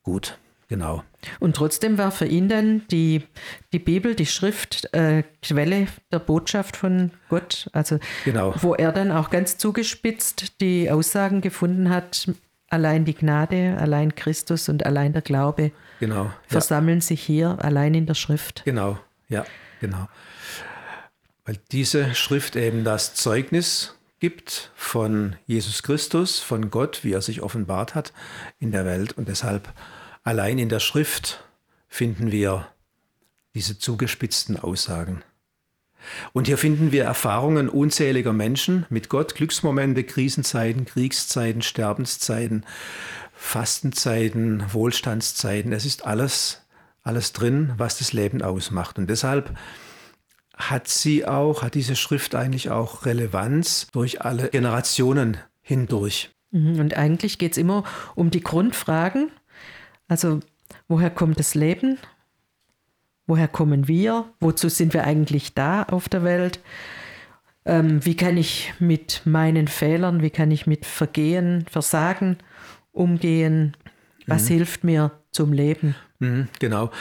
[0.04, 0.38] gut.
[0.67, 1.04] Genau.
[1.39, 3.23] Und trotzdem war für ihn dann die,
[3.71, 7.69] die Bibel, die Schrift, äh, Quelle der Botschaft von Gott.
[7.73, 8.54] Also Genau.
[8.62, 12.28] wo er dann auch ganz zugespitzt die Aussagen gefunden hat,
[12.69, 16.26] allein die Gnade, allein Christus und allein der Glaube Genau.
[16.26, 16.34] Ja.
[16.47, 18.63] versammeln sich hier allein in der Schrift.
[18.65, 18.97] Genau,
[19.30, 19.45] ja,
[19.80, 20.08] genau.
[21.45, 27.41] Weil diese Schrift eben das Zeugnis gibt von Jesus Christus, von Gott, wie er sich
[27.41, 28.13] offenbart hat
[28.60, 29.12] in der Welt.
[29.17, 29.67] Und deshalb
[30.23, 31.43] allein in der Schrift
[31.88, 32.67] finden wir
[33.53, 35.23] diese zugespitzten Aussagen.
[36.33, 42.65] Und hier finden wir Erfahrungen unzähliger Menschen mit Gott, Glücksmomente, Krisenzeiten, Kriegszeiten, Sterbenszeiten,
[43.33, 45.71] Fastenzeiten, Wohlstandszeiten.
[45.71, 46.65] Es ist alles,
[47.03, 48.97] alles drin, was das Leben ausmacht.
[48.97, 49.57] Und deshalb
[50.55, 56.31] hat sie auch, hat diese Schrift eigentlich auch Relevanz durch alle Generationen hindurch.
[56.51, 57.83] Mhm, Und eigentlich geht es immer
[58.15, 59.31] um die Grundfragen.
[60.08, 60.39] Also,
[60.88, 61.98] woher kommt das Leben?
[63.26, 64.26] Woher kommen wir?
[64.39, 66.60] Wozu sind wir eigentlich da auf der Welt?
[67.66, 72.38] Ähm, wie kann ich mit meinen Fehlern, wie kann ich mit Vergehen, Versagen
[72.92, 73.78] umgehen?
[74.28, 75.96] Was hilft mir zum Leben?
[76.20, 76.92] Mhm, genau.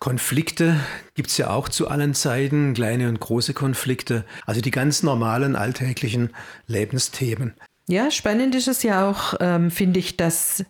[0.00, 0.76] Konflikte
[1.14, 4.24] gibt es ja auch zu allen Zeiten, kleine und große Konflikte.
[4.46, 6.30] Also die ganz normalen alltäglichen
[6.66, 7.54] Lebensthemen.
[7.88, 10.64] Ja, spannend ist es ja auch, ähm, finde ich, dass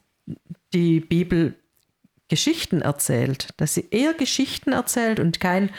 [0.72, 1.54] die Bibel
[2.28, 5.70] Geschichten erzählt, dass sie eher Geschichten erzählt und kein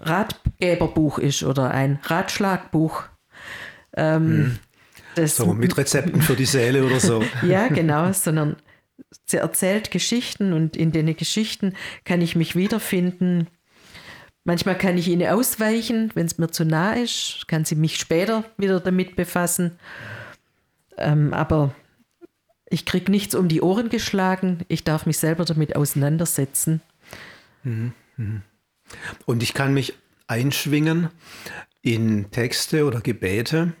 [0.00, 3.04] Ratgeberbuch ist oder ein Ratschlagbuch.
[3.96, 4.58] Ähm,
[5.14, 7.22] das, So mit Rezepten für die Seele oder so.
[7.42, 8.56] ja, genau, sondern
[9.26, 13.48] sie erzählt Geschichten und in den Geschichten kann ich mich wiederfinden.
[14.44, 18.44] Manchmal kann ich ihnen ausweichen, wenn es mir zu nah ist, kann sie mich später
[18.58, 19.78] wieder damit befassen.
[20.98, 21.74] Ähm, aber
[22.74, 24.64] ich kriege nichts um die Ohren geschlagen.
[24.66, 26.82] Ich darf mich selber damit auseinandersetzen.
[29.26, 29.94] Und ich kann mich
[30.26, 31.08] einschwingen
[31.82, 33.74] in Texte oder Gebete,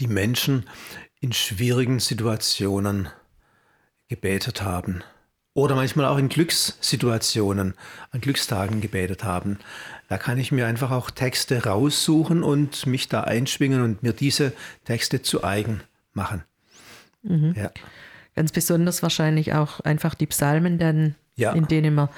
[0.00, 0.64] die Menschen
[1.20, 3.08] in schwierigen Situationen
[4.08, 5.04] gebetet haben.
[5.54, 7.74] Oder manchmal auch in Glückssituationen,
[8.10, 9.60] an Glückstagen gebetet haben.
[10.08, 14.52] Da kann ich mir einfach auch Texte raussuchen und mich da einschwingen und mir diese
[14.84, 16.42] Texte zu eigen machen.
[17.56, 17.70] Ja.
[18.34, 21.52] Ganz besonders wahrscheinlich auch einfach die Psalmen dann, Ja.
[21.52, 22.08] in denen man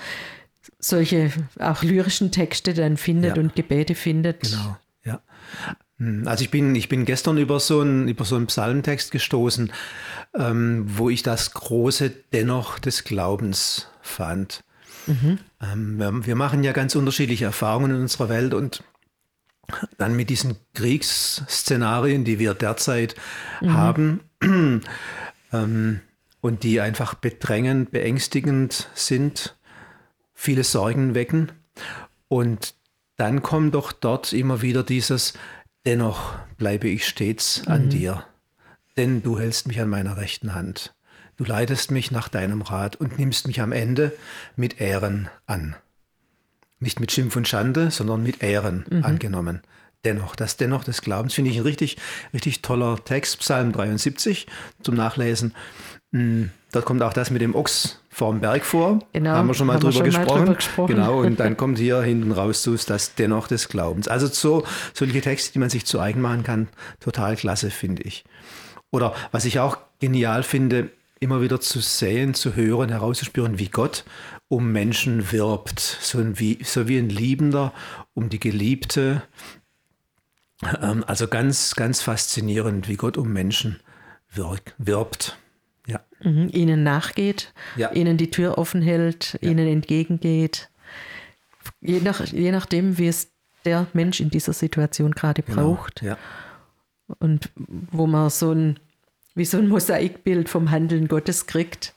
[0.79, 3.43] solche auch lyrischen Texte dann findet Ja.
[3.43, 4.41] und Gebete findet.
[4.43, 5.21] Genau, ja.
[5.99, 9.73] Hm, Also ich bin, ich bin gestern über so einen, über so einen Psalmtext gestoßen,
[10.35, 14.63] ähm, wo ich das große Dennoch des Glaubens fand.
[15.09, 18.83] Ähm, wir, wir machen ja ganz unterschiedliche Erfahrungen in unserer Welt und
[19.97, 23.15] dann mit diesen Kriegsszenarien, die wir derzeit
[23.67, 24.21] haben
[25.53, 26.01] ähm,
[26.41, 29.57] und die einfach bedrängend, beängstigend sind,
[30.35, 31.53] viele Sorgen wecken.
[32.29, 32.75] Und
[33.17, 35.35] dann kommt doch dort immer wieder dieses,
[35.85, 38.25] dennoch bleibe ich stets an dir,
[38.97, 40.95] denn du hältst mich an meiner rechten Hand.
[41.37, 44.13] Du leitest mich nach deinem Rat und nimmst mich am Ende
[44.57, 45.77] mit Ehren an.
[46.81, 49.63] Nicht mit Schimpf und Schande, sondern mit Ehren angenommen.
[50.05, 51.97] Dennoch, das Dennoch des Glaubens finde ich ein richtig,
[52.33, 54.47] richtig toller Text, Psalm 73
[54.83, 55.55] zum Nachlesen.
[56.13, 58.99] Mm, Dort kommt auch das mit dem Ochs vorm Berg vor.
[59.15, 60.41] Genau, haben wir schon mal, drüber, schon mal gesprochen.
[60.41, 60.95] drüber gesprochen.
[60.95, 64.07] Genau, und dann kommt hier hinten raus zu das Dennoch des Glaubens.
[64.07, 66.69] Also so solche Texte, die man sich zu eigen machen kann,
[67.01, 68.25] total klasse, finde ich.
[68.91, 74.05] Oder was ich auch genial finde, immer wieder zu sehen, zu hören, herauszuspüren, wie Gott
[74.49, 75.79] um Menschen wirbt.
[75.81, 77.73] So, wie, so wie ein Liebender
[78.15, 79.23] um die Geliebte.
[80.81, 83.81] Ähm, Also ganz, ganz faszinierend, wie Gott um Menschen
[84.79, 85.39] wirbt.
[85.87, 86.01] Ja.
[86.23, 87.93] Mhm, ihnen nachgeht, Ja.
[87.93, 90.69] ihnen die Tür offen hält, ihnen entgegengeht.
[91.81, 93.31] Je, nach, je nachdem, wie es
[93.65, 95.75] der Mensch in dieser Situation gerade Genau.
[95.75, 96.03] braucht.
[96.03, 96.19] Ja.
[97.21, 98.79] Und wo man so ein,
[99.35, 101.95] wie so ein Mosaikbild vom Handeln Gottes kriegt.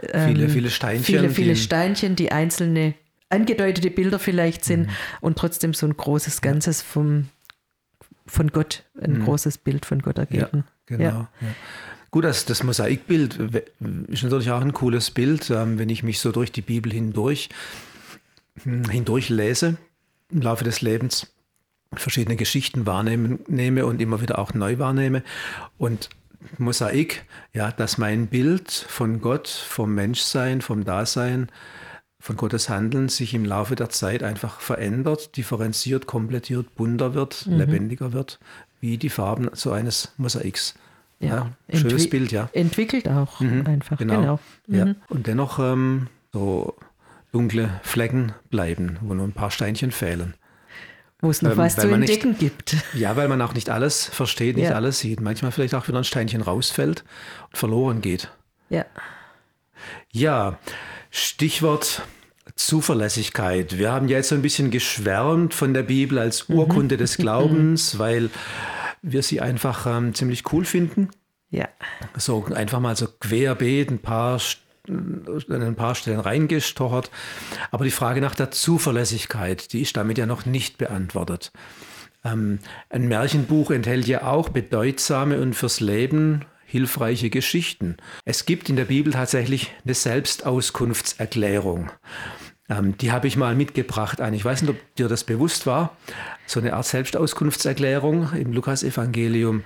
[0.00, 1.04] Viele, viele Steinchen.
[1.04, 2.94] Viele, viele die- Steinchen, die einzelne
[3.30, 4.92] angedeutete Bilder vielleicht sind Mhm.
[5.20, 7.28] und trotzdem so ein großes Ganzes vom,
[8.26, 10.26] von Gott, ein großes Bild von Gott Mhm.
[10.30, 10.64] Ja, ergeben.
[10.86, 11.02] genau.
[11.04, 11.28] Ja.
[11.40, 11.48] Ja.
[12.10, 13.38] Gut, das, das Mosaikbild
[14.08, 17.50] ist natürlich auch ein cooles Bild, ähm, wenn ich mich so durch die Bibel hindurch,
[18.62, 19.76] hm, hindurch lese,
[20.32, 21.26] im Laufe des Lebens
[21.94, 25.22] verschiedene Geschichten wahrnehmen nehme und immer wieder auch neu wahrnehme.
[25.76, 26.08] Und
[26.58, 31.48] Mosaik, ja, dass mein Bild von Gott, vom Menschsein, vom Dasein,
[32.20, 38.12] von Gottes Handeln sich im Laufe der Zeit einfach verändert, differenziert, komplettiert, bunter wird, lebendiger
[38.12, 38.38] wird,
[38.80, 40.74] wie die Farben so eines Mosaiks
[41.20, 42.48] Ja, ja schönes Bild, ja.
[42.52, 44.20] Entwickelt auch Mhm, einfach, genau.
[44.20, 44.40] genau.
[44.68, 44.84] Ja.
[44.86, 44.96] Mhm.
[45.08, 46.74] Und dennoch ähm, so
[47.32, 50.34] dunkle Flecken bleiben, wo nur ein paar Steinchen fehlen.
[51.20, 52.76] Wo es noch Ähm, was weil zu man nicht- entdecken gibt.
[52.94, 54.76] Ja, weil man auch nicht alles versteht, nicht Ja.
[54.76, 55.20] alles sieht.
[55.20, 57.04] Manchmal vielleicht auch wieder ein Steinchen rausfällt
[57.50, 58.30] und verloren geht.
[58.70, 58.84] Ja,
[60.12, 60.58] Ja,
[61.10, 62.02] Stichwort
[62.56, 63.78] Zuverlässigkeit.
[63.78, 67.98] Wir haben ja jetzt so ein bisschen geschwärmt von der Bibel als Urkunde des Glaubens,
[67.98, 68.30] weil
[69.02, 71.08] wir sie einfach ähm, ziemlich cool finden.
[71.50, 71.68] ja,
[72.16, 77.10] So einfach mal so querbeet ein paar, St- an ein paar Stellen reingestochert.
[77.70, 81.52] Aber die Frage nach der Zuverlässigkeit, die ist damit ja noch nicht beantwortet.
[82.24, 82.58] Ähm,
[82.90, 87.96] ein Märchenbuch enthält ja auch bedeutsame und fürs Leben hilfreiche Geschichten.
[88.24, 91.90] Es gibt in der Bibel tatsächlich eine Selbstauskunftserklärung.
[92.68, 94.34] Ähm, die habe ich mal mitgebracht an.
[94.34, 95.96] Ich weiß nicht, ob dir das bewusst war.
[96.46, 99.64] So eine Art Selbstauskunftserklärung im Lukas-Evangelium.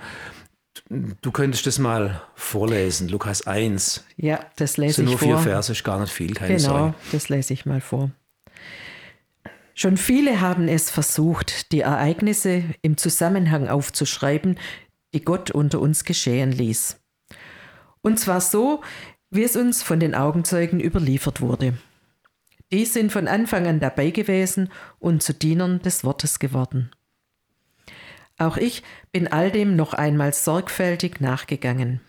[0.89, 4.03] Du könntest das mal vorlesen, Lukas 1.
[4.17, 5.43] ja, das Das lese sind ich nur vier vor.
[5.43, 6.93] Verse, ist gar nicht viel, keine Genau, Sorge.
[7.11, 8.11] das lese ich mal vor.
[9.75, 14.57] Schon viele haben es versucht, die Ereignisse im Zusammenhang aufzuschreiben,
[15.13, 16.99] die Gott unter uns geschehen ließ.
[18.01, 18.81] Und zwar so,
[19.29, 21.75] wie es uns von den Augenzeugen überliefert wurde.
[22.71, 26.91] Die sind von Anfang an dabei gewesen und zu Dienern des Wortes geworden.
[28.43, 32.01] Auch ich bin all dem noch einmal sorgfältig nachgegangen.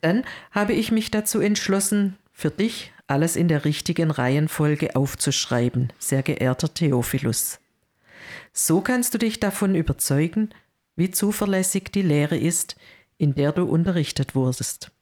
[0.00, 6.22] Dann habe ich mich dazu entschlossen, für dich alles in der richtigen Reihenfolge aufzuschreiben, sehr
[6.22, 7.58] geehrter Theophilus.
[8.52, 10.50] So kannst du dich davon überzeugen,
[10.94, 12.76] wie zuverlässig die Lehre ist,
[13.18, 14.92] in der du unterrichtet wurdest.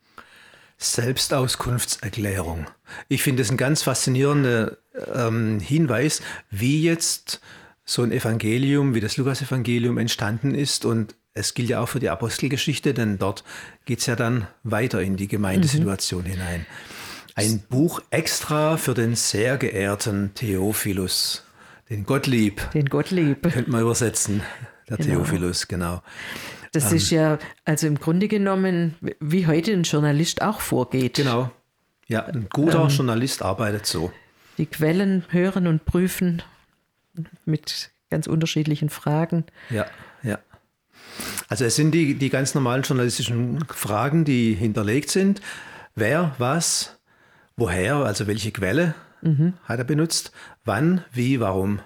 [0.78, 2.66] Selbstauskunftserklärung.
[3.08, 4.78] Ich finde es ein ganz faszinierender
[5.14, 7.40] ähm, Hinweis, wie jetzt
[7.84, 10.84] so ein Evangelium wie das Lukas-Evangelium entstanden ist.
[10.84, 13.44] Und es gilt ja auch für die Apostelgeschichte, denn dort
[13.84, 16.66] geht es ja dann weiter in die Gemeindesituation hinein.
[17.34, 21.44] Ein Buch extra für den sehr geehrten Theophilus,
[21.88, 23.42] den Gottlieb, Den Gottlieb.
[23.50, 24.42] könnte man übersetzen.
[24.88, 25.08] Der Genau.
[25.16, 26.02] Theophilus, genau.
[26.72, 31.14] Das ist ja also im Grunde genommen, wie heute ein Journalist auch vorgeht.
[31.14, 31.50] Genau.
[32.08, 34.12] Ja, ein guter Journalist arbeitet so.
[34.58, 36.42] Die Quellen hören und prüfen
[37.44, 39.44] mit ganz unterschiedlichen Fragen.
[39.70, 39.86] Ja,
[40.22, 40.38] ja.
[41.48, 45.40] Also es sind die, die ganz normalen journalistischen Fragen, die hinterlegt sind.
[45.94, 46.98] Wer, was,
[47.56, 48.94] woher, also welche Quelle
[49.64, 50.32] hat er benutzt,
[50.64, 51.80] wann, wie, warum.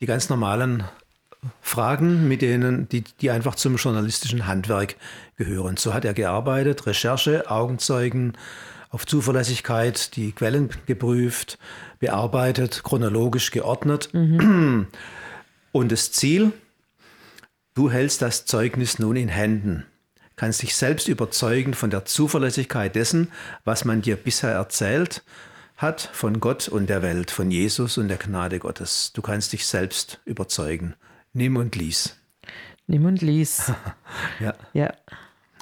[0.00, 0.84] Die ganz normalen
[1.60, 4.96] Fragen, mit denen, die, die einfach zum journalistischen Handwerk
[5.36, 5.76] gehören.
[5.76, 8.38] So hat er gearbeitet, Recherche, Augenzeugen,
[8.88, 11.58] auf Zuverlässigkeit, die Quellen geprüft,
[12.04, 14.10] bearbeitet, chronologisch geordnet.
[15.72, 16.52] Und das Ziel,
[17.72, 19.86] du hältst das Zeugnis nun in Händen,
[20.36, 23.32] kannst dich selbst überzeugen von der Zuverlässigkeit dessen,
[23.64, 25.22] was man dir bisher erzählt
[25.78, 29.12] hat von Gott und der Welt, von Jesus und der Gnade Gottes.
[29.14, 30.94] Du kannst dich selbst überzeugen.
[31.32, 32.16] Nimm und lies.
[32.86, 33.72] Nimm und lies.
[34.40, 34.52] Ja.
[34.74, 34.92] ja.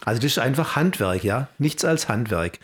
[0.04, 2.58] Also das ist einfach Handwerk, ja, nichts als Handwerk.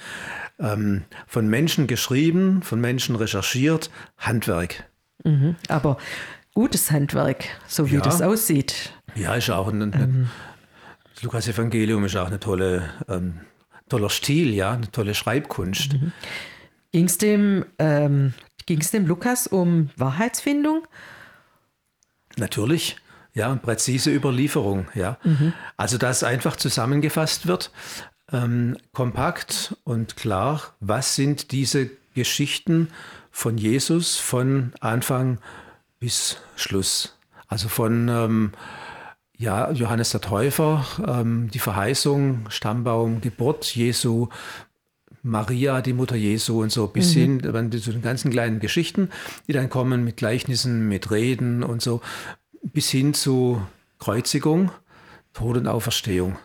[0.60, 4.84] Ähm, von Menschen geschrieben, von Menschen recherchiert, Handwerk.
[5.24, 5.54] Mhm.
[5.68, 5.98] Aber
[6.54, 8.00] gutes Handwerk, so wie Ja.
[8.00, 8.92] das aussieht.
[9.14, 10.28] Ja, ist auch ein, ein
[11.14, 13.40] das Lukas-Evangelium ist auch eine tolle, ähm,
[13.88, 15.96] toller Stil, ja, eine tolle Schreibkunst.
[16.92, 18.34] Ging es dem, ähm,
[18.66, 20.86] ging's dem Lukas um Wahrheitsfindung?
[22.36, 22.96] Natürlich,
[23.34, 25.18] ja, präzise Überlieferung, ja.
[25.76, 27.72] Also, dass einfach zusammengefasst wird,
[28.32, 32.88] ähm, kompakt und klar, was sind diese Geschichten
[33.30, 35.38] von Jesus von Anfang
[36.00, 37.16] bis Schluss.
[37.46, 38.52] Also von ähm,
[39.36, 44.28] ja, Johannes der Täufer, ähm, die Verheißung, Stammbaum, Geburt Jesu,
[45.22, 49.10] Maria, die Mutter Jesu und so, bis hin dann zu den ganzen kleinen Geschichten,
[49.46, 52.00] die dann kommen mit Gleichnissen, mit Reden und so,
[52.62, 53.62] bis hin zu
[53.98, 54.70] Kreuzigung,
[55.32, 56.36] Tod und Auferstehung.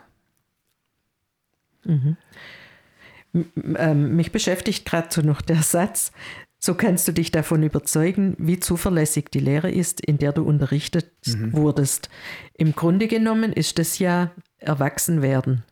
[3.76, 6.12] Ähm, mich beschäftigt gerade so noch der Satz,
[6.60, 11.12] so kannst du dich davon überzeugen, wie zuverlässig die Lehre ist, in der du unterrichtet
[11.52, 12.10] wurdest.
[12.56, 15.64] Im Grunde genommen ist das ja Erwachsenwerden.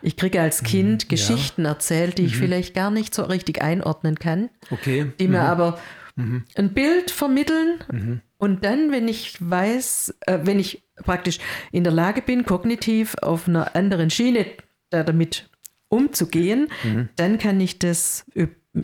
[0.00, 4.48] Ich kriege als Kind Geschichten erzählt, die ich vielleicht gar nicht so richtig einordnen kann,
[4.70, 5.12] Okay.
[5.20, 5.78] die mir aber
[6.16, 11.38] ein Bild vermitteln und dann, wenn ich weiß, äh, wenn ich praktisch
[11.72, 14.46] in der Lage bin, kognitiv auf einer anderen Schiene
[14.92, 15.48] damit
[15.88, 16.68] umzugehen,
[17.16, 18.24] dann kann ich das,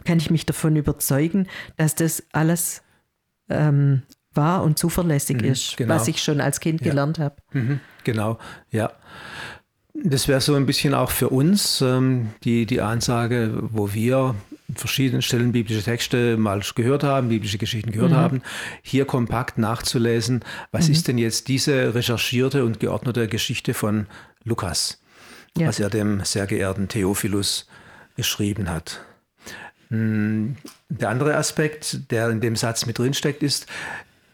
[0.05, 2.83] kann ich mich davon überzeugen, dass das alles
[3.49, 4.03] ähm,
[4.35, 5.95] wahr und zuverlässig ist, genau.
[5.95, 7.37] was ich schon als Kind gelernt habe.
[7.53, 8.39] Mhm, genau,
[8.71, 8.93] ja.
[10.05, 14.37] Das wäre so ein bisschen auch für uns ähm, die, die Ansage, wo wir
[14.69, 18.17] an verschiedenen Stellen biblische Texte mal gehört haben, biblische Geschichten gehört mhm.
[18.17, 18.43] haben,
[18.83, 20.93] hier kompakt nachzulesen, was mhm.
[20.93, 24.07] ist denn jetzt diese recherchierte und geordnete Geschichte von
[24.45, 25.01] Lukas,
[25.57, 25.69] ja.
[25.69, 27.67] was er dem sehr geehrten Theophilus
[28.17, 29.05] geschrieben hat.
[29.89, 30.57] Hm,
[30.89, 33.67] der andere Aspekt, der in dem Satz mit drinsteckt, ist,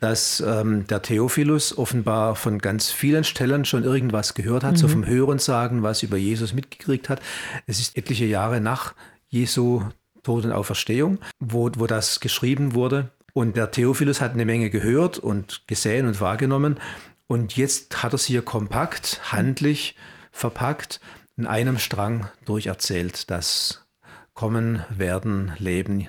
[0.00, 4.76] dass ähm, der Theophilus offenbar von ganz vielen Stellen schon irgendwas gehört hat, mhm.
[4.76, 7.22] so vom Hörensagen, was über Jesus mitgekriegt hat.
[7.66, 8.94] Es ist etliche Jahre nach
[9.28, 9.82] Jesu
[10.22, 13.10] Tod und Auferstehung, wo, wo das geschrieben wurde.
[13.32, 16.78] Und der Theophilus hat eine Menge gehört und gesehen und wahrgenommen.
[17.26, 19.96] Und jetzt hat er es hier kompakt, handlich
[20.34, 21.00] verpackt,
[21.36, 23.86] in einem Strang durcherzählt, das
[24.34, 26.08] Kommen, Werden, Leben,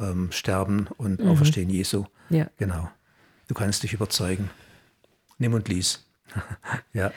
[0.00, 1.28] ähm, Sterben und mhm.
[1.28, 2.06] Auferstehen Jesu.
[2.30, 2.48] Ja.
[2.56, 2.90] Genau.
[3.48, 4.50] Du kannst dich überzeugen.
[5.38, 6.06] Nimm und lies.
[6.94, 7.12] ja.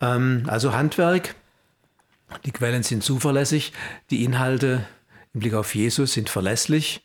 [0.00, 1.34] Ähm, also Handwerk.
[2.44, 3.72] Die Quellen sind zuverlässig.
[4.10, 4.86] Die Inhalte
[5.34, 7.04] im Blick auf Jesus sind verlässlich.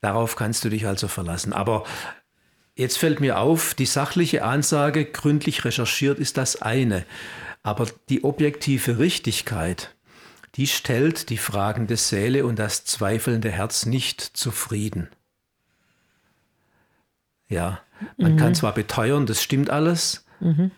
[0.00, 1.52] Darauf kannst du dich also verlassen.
[1.52, 1.84] Aber
[2.76, 7.04] jetzt fällt mir auf, die sachliche Ansage, gründlich recherchiert, ist das eine.
[7.62, 9.94] Aber die objektive Richtigkeit,
[10.56, 15.08] die stellt die fragende Seele und das zweifelnde Herz nicht zufrieden.
[17.48, 17.80] Ja,
[18.16, 18.36] man mhm.
[18.38, 20.70] kann zwar beteuern, das stimmt alles, mhm.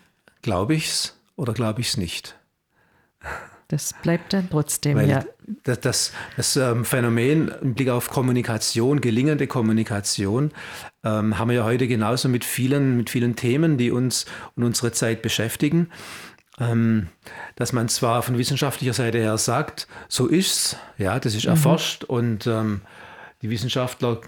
[0.42, 2.36] glaube ich's oder glaube ich's nicht.
[3.68, 5.24] Das bleibt dann trotzdem, Weil ja.
[5.62, 10.52] Das, das, das ähm, Phänomen im Blick auf Kommunikation, gelingende Kommunikation,
[11.02, 14.92] ähm, haben wir ja heute genauso mit vielen, mit vielen Themen, die uns und unsere
[14.92, 15.90] Zeit beschäftigen.
[16.60, 17.08] Ähm,
[17.56, 21.50] dass man zwar von wissenschaftlicher Seite her sagt, so ist's, ja, das ist mhm.
[21.50, 22.82] erforscht und ähm,
[23.42, 24.20] die Wissenschaftler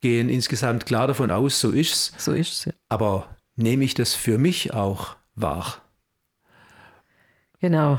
[0.00, 2.12] gehen insgesamt klar davon aus, so ist's.
[2.16, 2.72] So ist's, ja.
[2.88, 5.82] Aber nehme ich das für mich auch wahr?
[7.60, 7.98] Genau.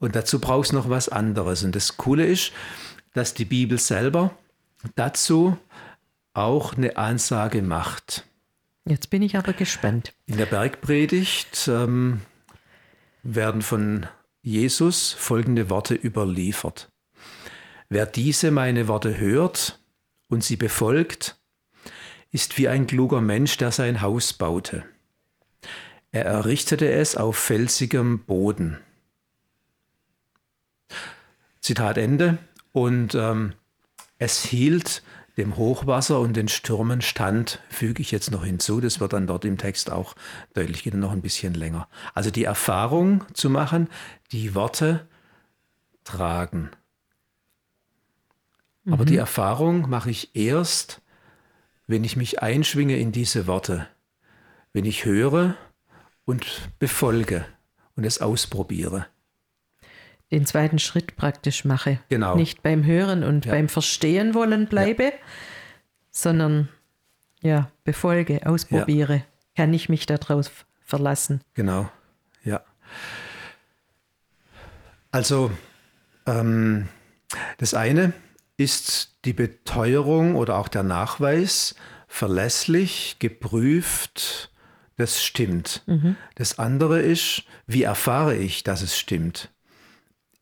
[0.00, 1.62] Und dazu brauchst du noch was anderes.
[1.64, 2.52] Und das Coole ist,
[3.14, 4.36] dass die Bibel selber
[4.96, 5.56] dazu
[6.34, 8.26] auch eine Ansage macht.
[8.84, 10.12] Jetzt bin ich aber gespannt.
[10.26, 12.20] In der Bergpredigt ähm,
[13.24, 14.06] werden von
[14.42, 16.90] Jesus folgende Worte überliefert.
[17.88, 19.80] Wer diese meine Worte hört
[20.28, 21.36] und sie befolgt,
[22.30, 24.84] ist wie ein kluger Mensch, der sein Haus baute.
[26.10, 28.78] Er errichtete es auf felsigem Boden.
[31.60, 32.38] Zitat Ende.
[32.72, 33.54] Und ähm,
[34.18, 35.02] es hielt
[35.36, 39.44] dem Hochwasser und den Stürmen stand, füge ich jetzt noch hinzu, das wird dann dort
[39.44, 40.14] im Text auch
[40.54, 41.88] deutlich, geht noch ein bisschen länger.
[42.14, 43.88] Also die Erfahrung zu machen,
[44.32, 45.08] die Worte
[46.04, 46.70] tragen.
[48.84, 48.92] Mhm.
[48.92, 51.02] Aber die Erfahrung mache ich erst,
[51.86, 53.88] wenn ich mich einschwinge in diese Worte,
[54.72, 55.56] wenn ich höre
[56.24, 57.44] und befolge
[57.96, 59.06] und es ausprobiere.
[60.34, 62.00] Den zweiten Schritt praktisch mache.
[62.08, 62.34] Genau.
[62.34, 63.52] Nicht beim Hören und ja.
[63.52, 65.12] beim Verstehen wollen bleibe, ja.
[66.10, 66.68] sondern
[67.40, 69.14] ja, befolge, ausprobiere.
[69.14, 69.24] Ja.
[69.54, 71.40] Kann ich mich darauf verlassen?
[71.54, 71.88] Genau,
[72.42, 72.62] ja.
[75.12, 75.52] Also,
[76.26, 76.88] ähm,
[77.58, 78.12] das eine
[78.56, 81.76] ist die Beteuerung oder auch der Nachweis
[82.08, 84.50] verlässlich, geprüft,
[84.96, 85.84] das stimmt.
[85.86, 86.16] Mhm.
[86.34, 89.53] Das andere ist, wie erfahre ich, dass es stimmt?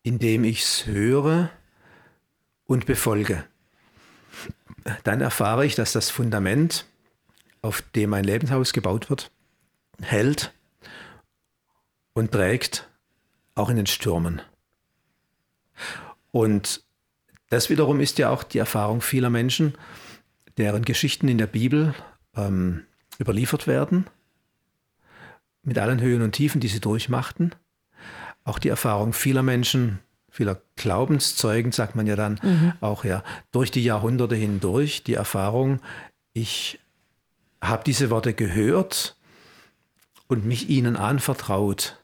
[0.03, 1.49] Indem ich es höre
[2.65, 3.45] und befolge.
[5.03, 6.85] Dann erfahre ich, dass das Fundament,
[7.61, 9.31] auf dem mein Lebenshaus gebaut wird,
[10.01, 10.53] hält
[12.13, 12.89] und trägt,
[13.55, 14.41] auch in den Stürmen.
[16.31, 16.83] Und
[17.49, 19.77] das wiederum ist ja auch die Erfahrung vieler Menschen,
[20.57, 21.93] deren Geschichten in der Bibel
[22.35, 22.85] ähm,
[23.19, 24.07] überliefert werden,
[25.61, 27.55] mit allen Höhen und Tiefen, die sie durchmachten.
[28.43, 32.73] Auch die Erfahrung vieler Menschen, vieler Glaubenszeugen, sagt man ja dann mhm.
[32.81, 35.79] auch ja, durch die Jahrhunderte hindurch, die Erfahrung,
[36.33, 36.79] ich
[37.61, 39.15] habe diese Worte gehört
[40.27, 42.03] und mich ihnen anvertraut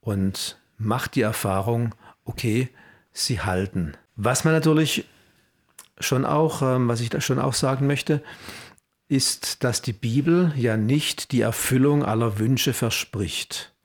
[0.00, 2.68] und macht die Erfahrung, okay,
[3.12, 3.96] sie halten.
[4.16, 5.06] Was man natürlich
[5.98, 8.22] schon auch, ähm, was ich da schon auch sagen möchte,
[9.08, 13.75] ist, dass die Bibel ja nicht die Erfüllung aller Wünsche verspricht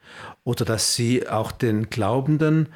[0.44, 2.70] oder dass sie auch den Glaubenden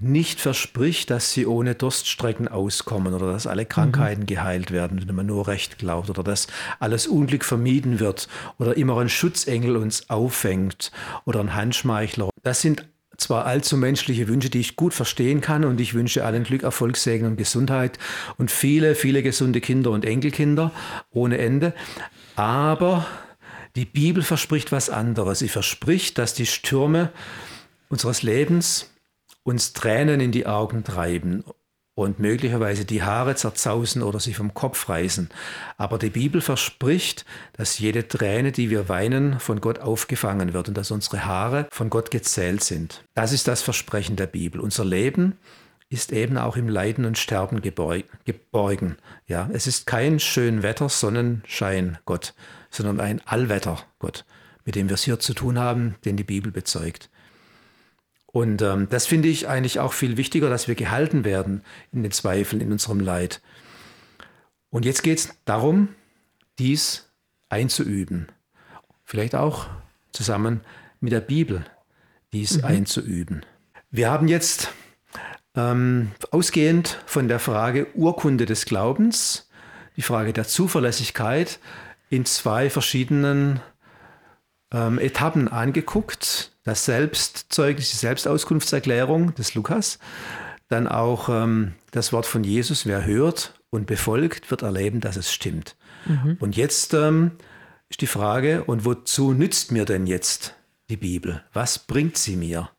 [0.00, 4.26] nicht verspricht, dass sie ohne Durststrecken auskommen oder dass alle Krankheiten mhm.
[4.26, 6.46] geheilt werden, wenn man nur recht glaubt oder dass
[6.80, 8.28] alles Unglück vermieden wird
[8.58, 10.90] oder immer ein Schutzengel uns auffängt
[11.24, 12.28] oder ein Handschmeichler.
[12.42, 12.86] Das sind
[13.16, 16.96] zwar allzu menschliche Wünsche, die ich gut verstehen kann und ich wünsche allen Glück, Erfolg,
[16.96, 17.98] Segen und Gesundheit
[18.36, 20.72] und viele, viele gesunde Kinder und Enkelkinder
[21.12, 21.72] ohne Ende.
[22.34, 23.06] Aber
[23.76, 25.40] die Bibel verspricht was anderes.
[25.40, 27.10] Sie verspricht, dass die Stürme
[27.88, 28.90] unseres Lebens
[29.42, 31.44] uns Tränen in die Augen treiben
[31.94, 35.28] und möglicherweise die Haare zerzausen oder sich vom Kopf reißen.
[35.76, 40.76] Aber die Bibel verspricht, dass jede Träne, die wir weinen, von Gott aufgefangen wird und
[40.76, 43.04] dass unsere Haare von Gott gezählt sind.
[43.14, 44.60] Das ist das Versprechen der Bibel.
[44.60, 45.38] Unser Leben
[45.88, 48.96] ist eben auch im Leiden und Sterben geborgen.
[49.28, 52.34] Ja, es ist kein Schönwetter, Sonnenschein Gott,
[52.74, 54.24] sondern ein Allwetter Gott,
[54.64, 57.08] mit dem wir es hier zu tun haben, den die Bibel bezeugt.
[58.26, 61.62] Und ähm, das finde ich eigentlich auch viel wichtiger, dass wir gehalten werden
[61.92, 63.40] in den Zweifeln, in unserem Leid.
[64.70, 65.88] Und jetzt geht es darum,
[66.58, 67.08] dies
[67.48, 68.26] einzuüben.
[69.04, 69.68] Vielleicht auch
[70.10, 70.62] zusammen
[70.98, 71.64] mit der Bibel,
[72.32, 72.64] dies mhm.
[72.64, 73.46] einzuüben.
[73.92, 74.72] Wir haben jetzt
[75.54, 79.48] ähm, ausgehend von der Frage Urkunde des Glaubens,
[79.96, 81.60] die Frage der Zuverlässigkeit
[82.10, 83.60] in zwei verschiedenen
[84.72, 86.52] ähm, Etappen angeguckt.
[86.64, 89.98] Das Selbstzeugnis, die Selbstauskunftserklärung des Lukas,
[90.68, 95.32] dann auch ähm, das Wort von Jesus, wer hört und befolgt, wird erleben, dass es
[95.32, 95.76] stimmt.
[96.06, 96.36] Mhm.
[96.40, 97.32] Und jetzt ähm,
[97.88, 100.54] ist die Frage, und wozu nützt mir denn jetzt
[100.88, 101.44] die Bibel?
[101.52, 102.70] Was bringt sie mir?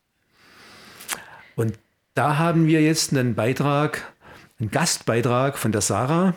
[1.56, 1.78] Und
[2.16, 4.14] da haben wir jetzt einen Beitrag,
[4.60, 6.36] einen Gastbeitrag von der Sarah,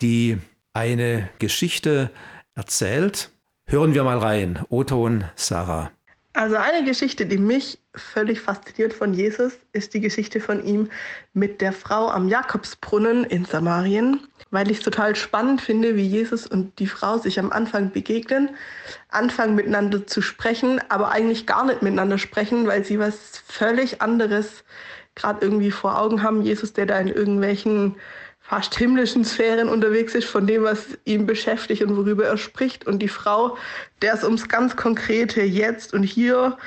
[0.00, 0.38] die
[0.72, 2.10] eine Geschichte
[2.54, 3.30] erzählt.
[3.66, 4.60] Hören wir mal rein.
[4.68, 5.90] O-Ton Sarah.
[6.34, 10.88] Also eine Geschichte, die mich völlig fasziniert von Jesus, ist die Geschichte von ihm
[11.34, 16.46] mit der Frau am Jakobsbrunnen in Samarien, weil ich es total spannend finde, wie Jesus
[16.46, 18.50] und die Frau sich am Anfang begegnen,
[19.10, 24.64] anfangen miteinander zu sprechen, aber eigentlich gar nicht miteinander sprechen, weil sie was völlig anderes
[25.14, 26.40] gerade irgendwie vor Augen haben.
[26.40, 27.96] Jesus, der da in irgendwelchen
[28.42, 32.86] fast himmlischen Sphären unterwegs ist, von dem, was ihn beschäftigt und worüber er spricht.
[32.86, 33.56] Und die Frau,
[34.02, 36.58] der es ums ganz konkrete Jetzt und Hier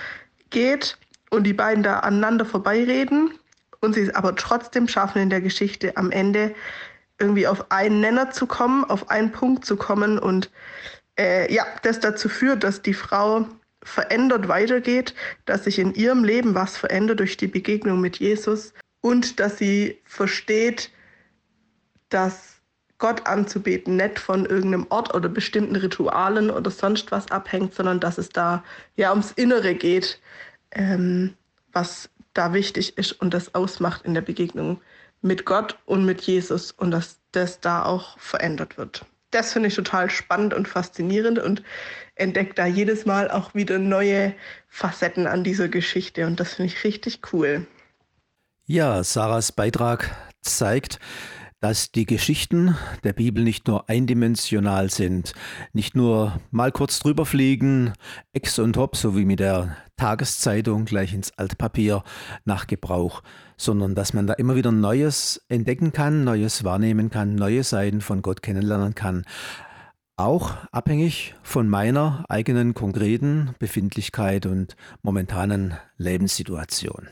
[0.50, 0.98] geht
[1.30, 3.32] und die beiden da aneinander vorbeireden
[3.82, 6.56] und sie es aber trotzdem schaffen in der Geschichte am Ende
[7.20, 10.50] irgendwie auf einen Nenner zu kommen, auf einen Punkt zu kommen und
[11.18, 13.46] äh, ja, das dazu führt, dass die Frau
[13.84, 15.14] verändert weitergeht,
[15.46, 20.02] dass sich in ihrem Leben was verändert durch die Begegnung mit Jesus und dass sie
[20.06, 20.90] versteht,
[22.10, 22.56] dass
[22.98, 28.18] Gott anzubeten nicht von irgendeinem Ort oder bestimmten Ritualen oder sonst was abhängt, sondern dass
[28.18, 28.64] es da
[28.96, 30.20] ja ums Innere geht,
[30.72, 31.34] ähm,
[31.74, 34.82] was da wichtig ist und das ausmacht in der Begegnung
[35.22, 39.06] mit Gott und mit Jesus und dass das da auch verändert wird.
[39.32, 41.64] Das finde ich total spannend und faszinierend und
[42.16, 44.34] entdecke da jedes Mal auch wieder neue
[44.70, 47.68] Facetten an dieser Geschichte und das finde ich richtig cool.
[48.66, 51.00] Ja, Sarahs Beitrag zeigt,
[51.66, 55.34] dass die Geschichten der Bibel nicht nur eindimensional sind,
[55.74, 57.94] nicht nur mal kurz drüber fliegen,
[58.34, 62.04] ex und hop, so wie mit der Tageszeitung gleich ins Altpapier
[62.44, 63.24] nach Gebrauch,
[63.58, 68.22] sondern dass man da immer wieder Neues entdecken kann, Neues wahrnehmen kann, neue Seiten von
[68.22, 69.26] Gott kennenlernen kann.
[70.18, 77.08] Auch abhängig von meiner eigenen konkreten Befindlichkeit und momentanen Lebenssituation.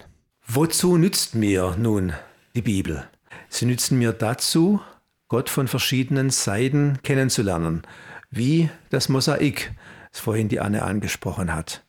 [0.45, 2.13] Wozu nützt mir nun
[2.53, 3.07] die Bibel?
[3.49, 4.81] Sie nützen mir dazu,
[5.27, 7.83] Gott von verschiedenen Seiten kennenzulernen,
[8.29, 9.73] wie das Mosaik,
[10.11, 11.83] das vorhin die Anne angesprochen hat.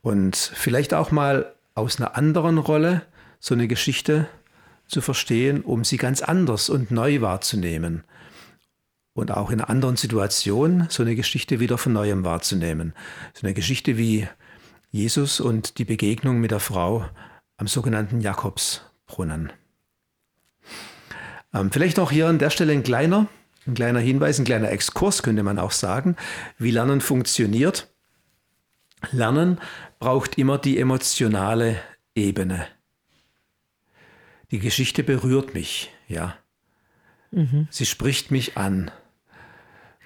[0.00, 3.02] Und vielleicht auch mal aus einer anderen Rolle
[3.38, 4.28] so eine Geschichte
[4.86, 8.04] zu verstehen, um sie ganz anders und neu wahrzunehmen.
[9.12, 12.94] Und auch in einer anderen Situation so eine Geschichte wieder von neuem wahrzunehmen.
[13.32, 14.28] So eine Geschichte wie
[14.90, 17.04] Jesus und die Begegnung mit der Frau
[17.56, 19.52] am sogenannten Jakobsbrunnen.
[21.54, 23.28] Ähm, vielleicht auch hier an der Stelle ein kleiner,
[23.66, 26.16] ein kleiner Hinweis, ein kleiner Exkurs könnte man auch sagen,
[26.58, 27.88] wie Lernen funktioniert.
[29.12, 29.60] Lernen
[29.98, 31.76] braucht immer die emotionale
[32.14, 32.66] Ebene.
[34.50, 36.36] Die Geschichte berührt mich, ja.
[37.30, 37.68] Mhm.
[37.70, 38.90] Sie spricht mich an.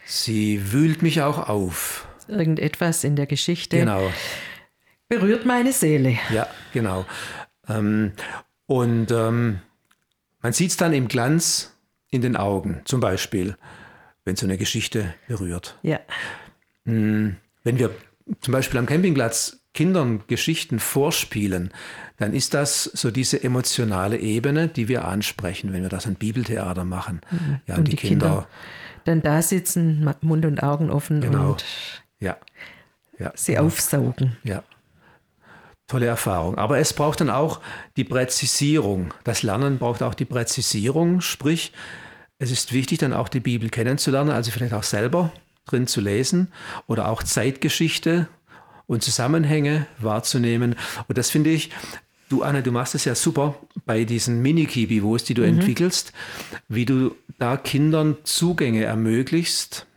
[0.06, 2.08] Sie wühlt mich auch auf.
[2.28, 4.10] Irgendetwas in der Geschichte genau.
[5.08, 6.18] berührt meine Seele.
[6.30, 7.04] Ja, genau.
[7.68, 8.12] Ähm,
[8.66, 9.60] und ähm,
[10.42, 11.76] man sieht es dann im Glanz
[12.10, 13.56] in den Augen, zum Beispiel,
[14.24, 15.78] wenn so eine Geschichte berührt.
[15.82, 16.00] Ja.
[16.84, 17.90] Hm, wenn wir
[18.40, 21.70] zum Beispiel am Campingplatz Kindern Geschichten vorspielen,
[22.16, 26.84] dann ist das so diese emotionale Ebene, die wir ansprechen, wenn wir das an Bibeltheater
[26.84, 27.20] machen.
[27.30, 27.60] Mhm.
[27.66, 28.48] Ja, und, und die, die Kinder, Kinder,
[29.04, 31.50] dann da sitzen, Mund und Augen offen genau.
[31.50, 31.64] und
[32.18, 32.36] ja.
[33.18, 34.36] Ja, sie aufsaugen.
[34.44, 34.62] Ja,
[35.88, 36.56] tolle Erfahrung.
[36.56, 37.60] Aber es braucht dann auch
[37.96, 39.12] die Präzisierung.
[39.24, 41.72] Das Lernen braucht auch die Präzisierung, sprich,
[42.38, 45.32] es ist wichtig, dann auch die Bibel kennenzulernen, also vielleicht auch selber
[45.66, 46.52] drin zu lesen
[46.86, 48.28] oder auch Zeitgeschichte
[48.86, 50.76] und Zusammenhänge wahrzunehmen.
[51.08, 51.70] Und das finde ich,
[52.28, 55.58] du Anne, du machst es ja super bei diesen Mini-Kibivos, die du mhm.
[55.58, 56.12] entwickelst,
[56.68, 59.87] wie du da Kindern Zugänge ermöglicht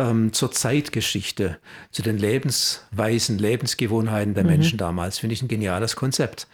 [0.00, 1.58] ähm, zur Zeitgeschichte,
[1.90, 4.50] zu den Lebensweisen, Lebensgewohnheiten der mhm.
[4.50, 5.18] Menschen damals.
[5.18, 6.46] Finde ich ein geniales Konzept.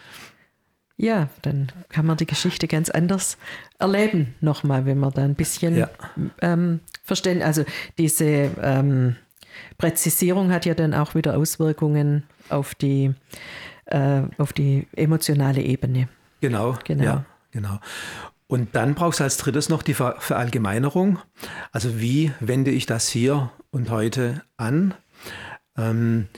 [0.99, 3.37] Ja, dann kann man die Geschichte ganz anders
[3.79, 5.91] erleben, nochmal, wenn man da ein bisschen ja.
[6.41, 7.43] ähm, verstehen.
[7.43, 7.65] Also
[7.99, 9.17] diese ähm,
[9.77, 13.13] Präzisierung hat ja dann auch wieder Auswirkungen auf die,
[13.87, 16.09] äh, auf die emotionale Ebene.
[16.41, 17.05] Genau, genau.
[17.05, 17.79] Ja, genau.
[18.49, 21.19] Und dann brauchst du als drittes noch die Ver Verallgemeinerung.
[21.73, 24.95] Also wie wende ich das hier und heute an?
[25.77, 26.29] Ähm,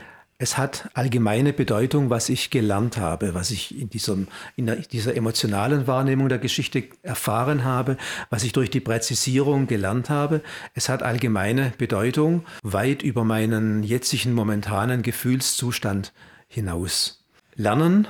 [0.41, 5.89] es hat allgemeine Bedeutung, was ich gelernt habe, was ich in, diesem, in dieser emotionalen
[5.89, 7.97] Wahrnehmung der Geschichte erfahren habe,
[8.31, 10.43] was ich durch die Präzisierung gelernt habe.
[10.75, 16.13] Es hat allgemeine Bedeutung, weit über meinen jetzigen momentanen Gefühlszustand
[16.47, 17.25] hinaus.
[17.57, 18.07] Lernen,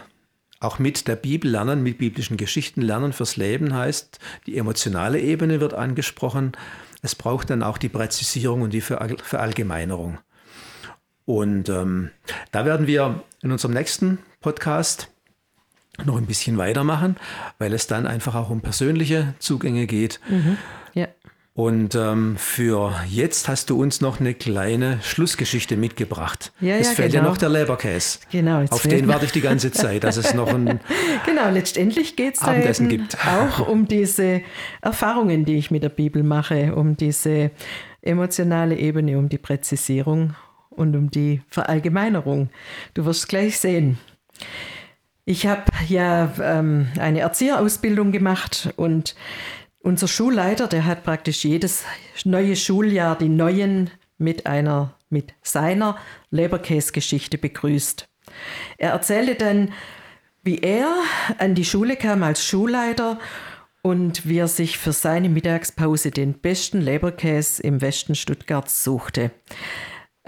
[0.60, 5.60] auch mit der Bibel lernen, mit biblischen Geschichten lernen fürs Leben heißt, die emotionale Ebene
[5.60, 6.52] wird angesprochen.
[7.02, 10.18] Es braucht dann auch die Präzisierung und die Verallgemeinerung.
[11.24, 12.10] Und ähm,
[12.52, 15.08] da werden wir in unserem nächsten Podcast
[16.04, 17.16] noch ein bisschen weitermachen,
[17.58, 20.20] weil es dann einfach auch um persönliche Zugänge geht.
[20.28, 20.56] Mhm.
[21.58, 26.52] Und ähm, für jetzt hast du uns noch eine kleine Schlussgeschichte mitgebracht.
[26.60, 27.24] Ja, es ja, fehlt genau.
[27.24, 28.20] ja noch der Leberkäse.
[28.30, 28.62] Genau.
[28.70, 30.78] Auf den warte ich die ganze Zeit, dass es noch ein
[31.26, 33.16] Genau, letztendlich geht es gibt.
[33.26, 34.42] auch um diese
[34.82, 37.50] Erfahrungen, die ich mit der Bibel mache, um diese
[38.02, 40.36] emotionale Ebene, um die Präzisierung
[40.70, 42.50] und um die Verallgemeinerung.
[42.94, 43.98] Du wirst gleich sehen.
[45.24, 49.16] Ich habe ja ähm, eine Erzieherausbildung gemacht und
[49.88, 51.84] unser Schulleiter, der hat praktisch jedes
[52.24, 55.96] neue Schuljahr die Neuen mit einer, mit seiner
[56.30, 58.06] Leberkäse-Geschichte begrüßt.
[58.76, 59.72] Er erzählte dann,
[60.42, 60.94] wie er
[61.38, 63.18] an die Schule kam als Schulleiter
[63.80, 69.30] und wie er sich für seine Mittagspause den besten Leberkäse im Westen Stuttgarts suchte.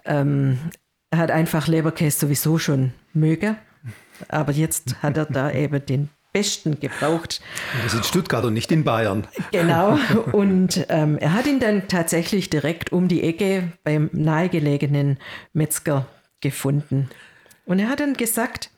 [0.06, 0.58] Ähm,
[1.10, 3.56] er hat einfach Leberkäse sowieso schon möge,
[4.28, 7.40] aber jetzt hat er da eben den besten gebraucht.
[7.82, 9.26] Das ist in Stuttgart und nicht in Bayern.
[9.52, 9.98] Genau.
[10.32, 15.18] Und ähm, er hat ihn dann tatsächlich direkt um die Ecke beim nahegelegenen
[15.52, 16.06] Metzger
[16.40, 17.10] gefunden.
[17.64, 18.70] Und er hat dann gesagt,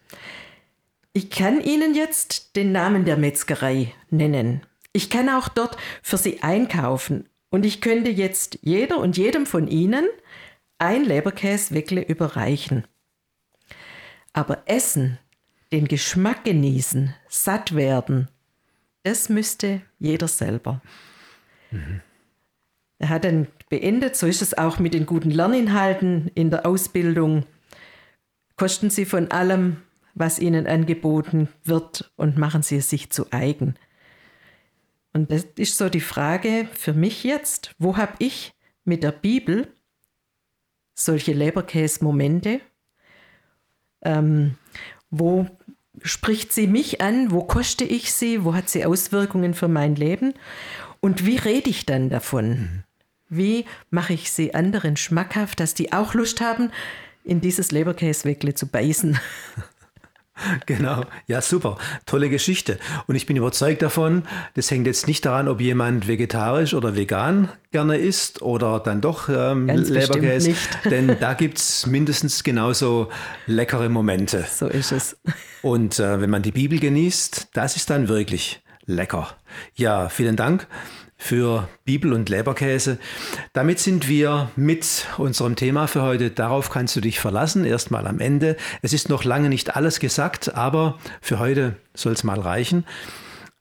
[1.12, 4.62] ich kann Ihnen jetzt den Namen der Metzgerei nennen.
[4.92, 7.28] Ich kann auch dort für Sie einkaufen.
[7.50, 10.08] Und ich könnte jetzt jeder und jedem von Ihnen
[10.78, 12.86] ein Leberkäse wirklich überreichen.
[14.32, 15.18] Aber essen,
[15.72, 18.28] den Geschmack genießen, satt werden,
[19.02, 20.80] das müsste jeder selber.
[21.70, 22.02] Mhm.
[22.98, 27.44] Er hat dann beendet, so ist es auch mit den guten Lerninhalten in der Ausbildung.
[28.56, 29.78] Kosten Sie von allem,
[30.14, 33.74] was Ihnen angeboten wird und machen Sie es sich zu eigen.
[35.12, 38.54] Und das ist so die Frage für mich jetzt, wo habe ich
[38.84, 39.66] mit der Bibel
[40.94, 42.60] solche Leberkäse-Momente.
[44.02, 44.56] Ähm,
[45.12, 45.46] wo
[46.02, 47.30] spricht sie mich an?
[47.30, 48.44] Wo koste ich sie?
[48.44, 50.34] Wo hat sie Auswirkungen für mein Leben?
[51.00, 52.48] Und wie rede ich dann davon?
[52.48, 52.82] Mhm.
[53.28, 56.70] Wie mache ich sie anderen schmackhaft, dass die auch Lust haben,
[57.24, 59.18] in dieses Leberkäse-Weckle zu beißen?
[60.66, 62.78] Genau, ja super, tolle Geschichte.
[63.06, 64.22] Und ich bin überzeugt davon,
[64.54, 69.28] das hängt jetzt nicht daran, ob jemand vegetarisch oder vegan gerne isst oder dann doch
[69.28, 70.54] ähm, Leberkäse,
[70.90, 73.08] denn da gibt es mindestens genauso
[73.46, 74.44] leckere Momente.
[74.50, 75.16] So ist es.
[75.62, 79.28] Und äh, wenn man die Bibel genießt, das ist dann wirklich lecker.
[79.74, 80.66] Ja, vielen Dank
[81.22, 82.98] für Bibel und Leberkäse.
[83.52, 86.30] Damit sind wir mit unserem Thema für heute.
[86.30, 88.56] Darauf kannst du dich verlassen, erstmal am Ende.
[88.82, 92.84] Es ist noch lange nicht alles gesagt, aber für heute soll es mal reichen.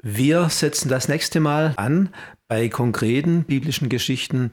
[0.02, 2.10] Wir setzen das nächste Mal an
[2.48, 4.50] bei konkreten biblischen Geschichten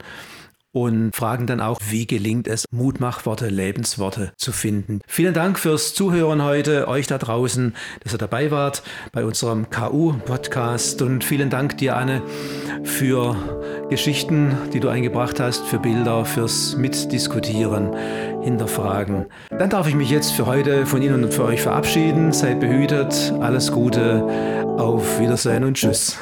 [0.83, 5.01] und fragen dann auch, wie gelingt es, Mutmachworte, Lebensworte zu finden.
[5.07, 11.01] Vielen Dank fürs Zuhören heute, euch da draußen, dass ihr dabei wart bei unserem KU-Podcast
[11.01, 12.21] und vielen Dank dir, Anne,
[12.83, 13.35] für
[13.89, 17.95] Geschichten, die du eingebracht hast, für Bilder, fürs Mitdiskutieren,
[18.41, 19.25] Hinterfragen.
[19.49, 22.31] Dann darf ich mich jetzt für heute von Ihnen und für euch verabschieden.
[22.31, 24.23] Seid behütet, alles Gute,
[24.77, 26.17] auf Wiedersehen und Tschüss.